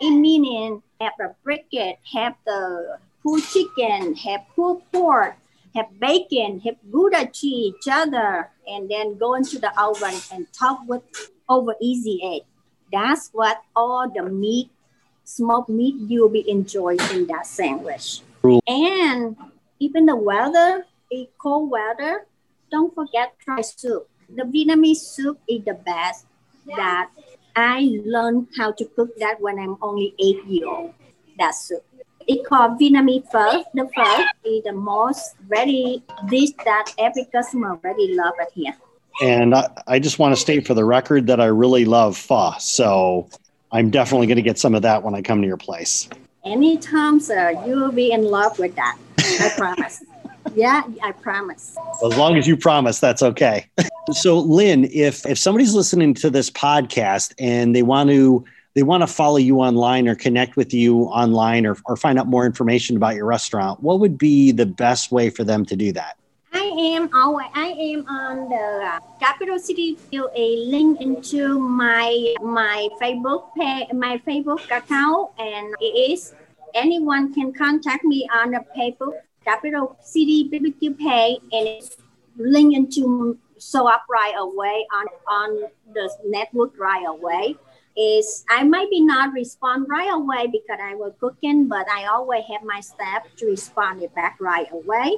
It 0.00 0.10
meaning 0.10 0.82
have 1.00 1.14
the 1.18 1.34
brisket, 1.42 1.96
have 2.12 2.34
the 2.44 2.98
pulled 3.22 3.42
chicken, 3.44 4.14
have 4.14 4.42
pulled 4.54 4.82
pork, 4.92 5.34
have 5.74 5.86
bacon, 6.00 6.60
have 6.60 6.76
Gouda 6.90 7.26
cheese, 7.32 7.74
other, 7.90 8.50
and 8.66 8.90
then 8.90 9.18
go 9.18 9.34
into 9.34 9.58
the 9.58 9.72
oven 9.80 10.14
and 10.32 10.46
top 10.52 10.80
with 10.86 11.02
over 11.48 11.74
easy 11.80 12.20
egg. 12.22 12.42
That's 12.92 13.30
what 13.32 13.62
all 13.76 14.10
the 14.10 14.22
meat 14.22 14.70
smoked 15.24 15.68
meat 15.68 15.94
you 16.08 16.22
will 16.22 16.28
be 16.30 16.48
enjoying 16.48 17.00
in 17.12 17.26
that 17.26 17.46
sandwich. 17.46 18.22
And 18.66 19.36
even 19.78 20.06
the 20.06 20.16
weather, 20.16 20.86
a 21.12 21.28
cold 21.38 21.70
weather, 21.70 22.26
don't 22.70 22.94
forget 22.94 23.34
try 23.44 23.60
soup. 23.60 24.08
The 24.28 24.42
Vietnamese 24.42 24.96
soup 24.98 25.38
is 25.48 25.64
the 25.64 25.74
best 25.74 26.26
that 26.76 27.10
I 27.56 28.00
learned 28.04 28.48
how 28.56 28.72
to 28.72 28.84
cook 28.84 29.16
that 29.18 29.40
when 29.40 29.58
I'm 29.58 29.76
only 29.82 30.14
eight 30.18 30.44
years 30.44 30.68
old. 30.68 30.94
That 31.38 31.54
soup. 31.54 31.84
It's 32.28 32.46
called 32.46 32.78
Vietnamese 32.78 33.26
pho. 33.32 33.64
The 33.72 33.88
pho 33.96 34.24
is 34.44 34.62
the 34.62 34.72
most 34.72 35.34
ready 35.48 36.02
dish 36.28 36.50
that 36.62 36.92
every 36.98 37.24
customer 37.32 37.78
really 37.82 38.14
love 38.14 38.34
it 38.38 38.48
here. 38.54 38.76
And 39.22 39.54
I, 39.54 39.70
I 39.86 39.98
just 39.98 40.18
want 40.18 40.34
to 40.34 40.40
state 40.40 40.66
for 40.66 40.74
the 40.74 40.84
record 40.84 41.26
that 41.28 41.40
I 41.40 41.46
really 41.46 41.86
love 41.86 42.18
pho. 42.18 42.52
So 42.58 43.30
I'm 43.72 43.88
definitely 43.88 44.26
going 44.26 44.36
to 44.36 44.42
get 44.42 44.58
some 44.58 44.74
of 44.74 44.82
that 44.82 45.02
when 45.02 45.14
I 45.14 45.22
come 45.22 45.40
to 45.40 45.48
your 45.48 45.56
place. 45.56 46.06
Anytime, 46.44 47.18
sir, 47.18 47.52
you 47.66 47.76
will 47.76 47.92
be 47.92 48.12
in 48.12 48.24
love 48.24 48.58
with 48.58 48.76
that. 48.76 48.98
I 49.18 49.50
promise. 49.56 50.04
yeah, 50.54 50.82
I 51.02 51.12
promise. 51.12 51.78
As 52.04 52.14
long 52.18 52.36
as 52.36 52.46
you 52.46 52.58
promise, 52.58 53.00
that's 53.00 53.22
okay. 53.22 53.70
so, 54.12 54.38
Linh, 54.38 54.84
if 54.92 55.24
if 55.24 55.38
somebody's 55.38 55.74
listening 55.74 56.12
to 56.14 56.28
this 56.28 56.50
podcast 56.50 57.32
and 57.38 57.74
they 57.74 57.82
want 57.82 58.10
to 58.10 58.44
they 58.78 58.84
want 58.84 59.02
to 59.02 59.08
follow 59.08 59.38
you 59.38 59.58
online 59.58 60.06
or 60.06 60.14
connect 60.14 60.54
with 60.54 60.72
you 60.72 61.00
online 61.06 61.66
or, 61.66 61.76
or 61.86 61.96
find 61.96 62.16
out 62.16 62.28
more 62.28 62.46
information 62.46 62.96
about 62.96 63.16
your 63.16 63.26
restaurant, 63.26 63.82
what 63.82 63.98
would 63.98 64.16
be 64.16 64.52
the 64.52 64.66
best 64.66 65.10
way 65.10 65.30
for 65.30 65.42
them 65.42 65.64
to 65.64 65.74
do 65.74 65.90
that? 65.90 66.16
I 66.52 66.62
am 66.62 67.10
I 67.12 67.74
am 67.76 68.06
on 68.06 68.48
the 68.48 69.00
capital 69.18 69.58
city 69.58 69.98
a 70.12 70.56
link 70.66 71.00
into 71.00 71.58
my 71.58 72.36
my 72.40 72.88
Facebook 73.02 73.52
page 73.56 73.88
my 73.92 74.16
Facebook 74.18 74.62
account 74.70 75.32
and 75.40 75.74
it 75.80 76.12
is 76.12 76.34
anyone 76.74 77.34
can 77.34 77.52
contact 77.52 78.04
me 78.04 78.28
on 78.32 78.52
the 78.52 78.64
Facebook 78.78 79.14
capital 79.44 79.96
city 80.00 80.48
BBQ 80.48 80.96
page 80.96 81.40
and 81.50 81.66
it's 81.66 81.96
linked 82.36 82.76
into 82.76 83.36
show 83.58 83.88
up 83.88 84.04
right 84.08 84.34
away 84.38 84.86
on 84.94 85.06
on 85.26 85.48
the 85.94 86.08
network 86.26 86.78
right 86.78 87.04
away 87.08 87.56
is 87.98 88.44
I 88.48 88.62
might 88.64 88.90
be 88.90 89.00
not 89.00 89.32
respond 89.32 89.86
right 89.88 90.12
away 90.12 90.46
because 90.46 90.78
I 90.80 90.94
was 90.94 91.12
cooking, 91.18 91.68
but 91.68 91.86
I 91.90 92.06
always 92.06 92.44
have 92.50 92.62
my 92.62 92.80
staff 92.80 93.24
to 93.38 93.46
respond 93.46 94.02
it 94.02 94.14
back 94.14 94.36
right 94.40 94.70
away 94.72 95.16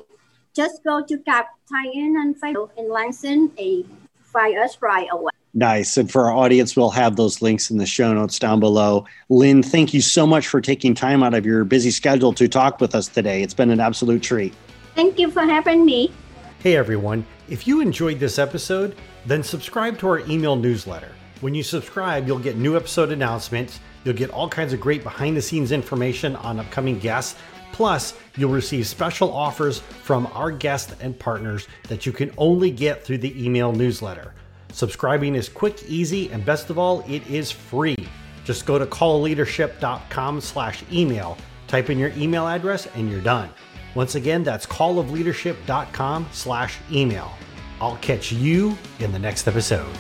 just 0.55 0.83
go 0.85 1.03
to 1.03 1.19
Cap 1.19 1.49
Tie-In 1.69 2.17
and 2.17 2.41
Facebook 2.41 2.71
in 2.77 2.91
Langston, 2.91 3.53
a 3.59 3.85
find 4.23 4.59
us 4.59 4.77
right 4.81 5.09
away. 5.11 5.31
Nice. 5.53 5.97
And 5.97 6.11
for 6.11 6.27
our 6.27 6.37
audience, 6.37 6.77
we'll 6.77 6.91
have 6.91 7.17
those 7.17 7.43
links 7.43 7.71
in 7.71 7.79
the 7.79 7.87
show 7.87 8.13
notes 8.13 8.39
down 8.39 8.61
below. 8.61 9.05
Linh, 9.29 9.63
thank 9.63 9.93
you 9.93 10.01
so 10.01 10.27
much 10.27 10.47
for 10.47 10.61
taking 10.61 10.95
time 10.95 11.23
out 11.25 11.35
of 11.35 11.45
your 11.45 11.65
busy 11.65 11.91
schedule 11.91 12.33
to 12.35 12.47
talk 12.47 12.81
with 12.81 12.95
us 12.95 13.09
today. 13.09 13.43
It's 13.43 13.55
been 13.55 13.71
an 13.71 13.81
absolute 13.81 14.23
treat. 14.23 14.55
Thank 14.95 15.19
you 15.19 15.31
for 15.31 15.43
having 15.43 15.85
me. 15.85 16.13
Hey, 16.61 16.77
everyone. 16.77 17.27
If 17.49 17.67
you 17.67 17.81
enjoyed 17.81 18.21
this 18.21 18.39
episode, 18.39 18.95
then 19.27 19.43
subscribe 19.43 19.99
to 20.01 20.09
our 20.09 20.21
email 20.21 20.55
newsletter. 20.55 21.11
When 21.41 21.55
you 21.55 21.63
subscribe, 21.63 22.27
you'll 22.27 22.39
get 22.39 22.57
new 22.57 22.77
episode 22.77 23.11
announcements. 23.11 23.81
You'll 24.05 24.15
get 24.15 24.31
all 24.31 24.49
kinds 24.49 24.73
of 24.73 24.81
great 24.81 25.03
behind 25.03 25.37
the 25.37 25.43
scenes 25.43 25.73
information 25.73 26.37
on 26.37 26.59
upcoming 26.59 26.99
guests 26.99 27.37
Plus, 27.73 28.15
you'll 28.37 28.51
receive 28.51 28.87
special 28.87 29.33
offers 29.33 29.79
from 29.79 30.27
our 30.35 30.51
guests 30.51 30.95
and 31.01 31.19
partners 31.19 31.67
that 31.89 32.07
you 32.07 32.13
can 32.13 32.31
only 32.37 32.71
get 32.71 33.05
through 33.05 33.19
the 33.19 33.45
email 33.45 33.73
newsletter. 33.73 34.35
Subscribing 34.73 35.35
is 35.35 35.49
quick, 35.49 35.83
easy, 35.89 36.31
and 36.31 36.45
best 36.45 36.71
of 36.71 36.79
all, 36.79 37.05
it 37.09 37.27
is 37.29 37.51
free. 37.51 37.97
Just 38.45 38.67
go 38.67 38.79
to 38.79 38.87
callofleadership.com 38.87 40.41
slash 40.41 40.83
email, 40.93 41.37
type 41.67 41.91
in 41.91 41.99
your 41.99 42.13
email 42.17 42.47
address, 42.47 42.87
and 42.95 43.11
you're 43.11 43.21
done. 43.21 43.51
Once 43.95 44.15
again, 44.15 44.45
that's 44.45 44.67
callofleadership.com 44.67 46.29
slash 46.33 46.79
email. 46.93 47.33
I'll 47.81 47.97
catch 47.97 48.31
you 48.31 48.77
in 49.01 49.11
the 49.11 49.19
next 49.19 49.49
episode. 49.49 49.97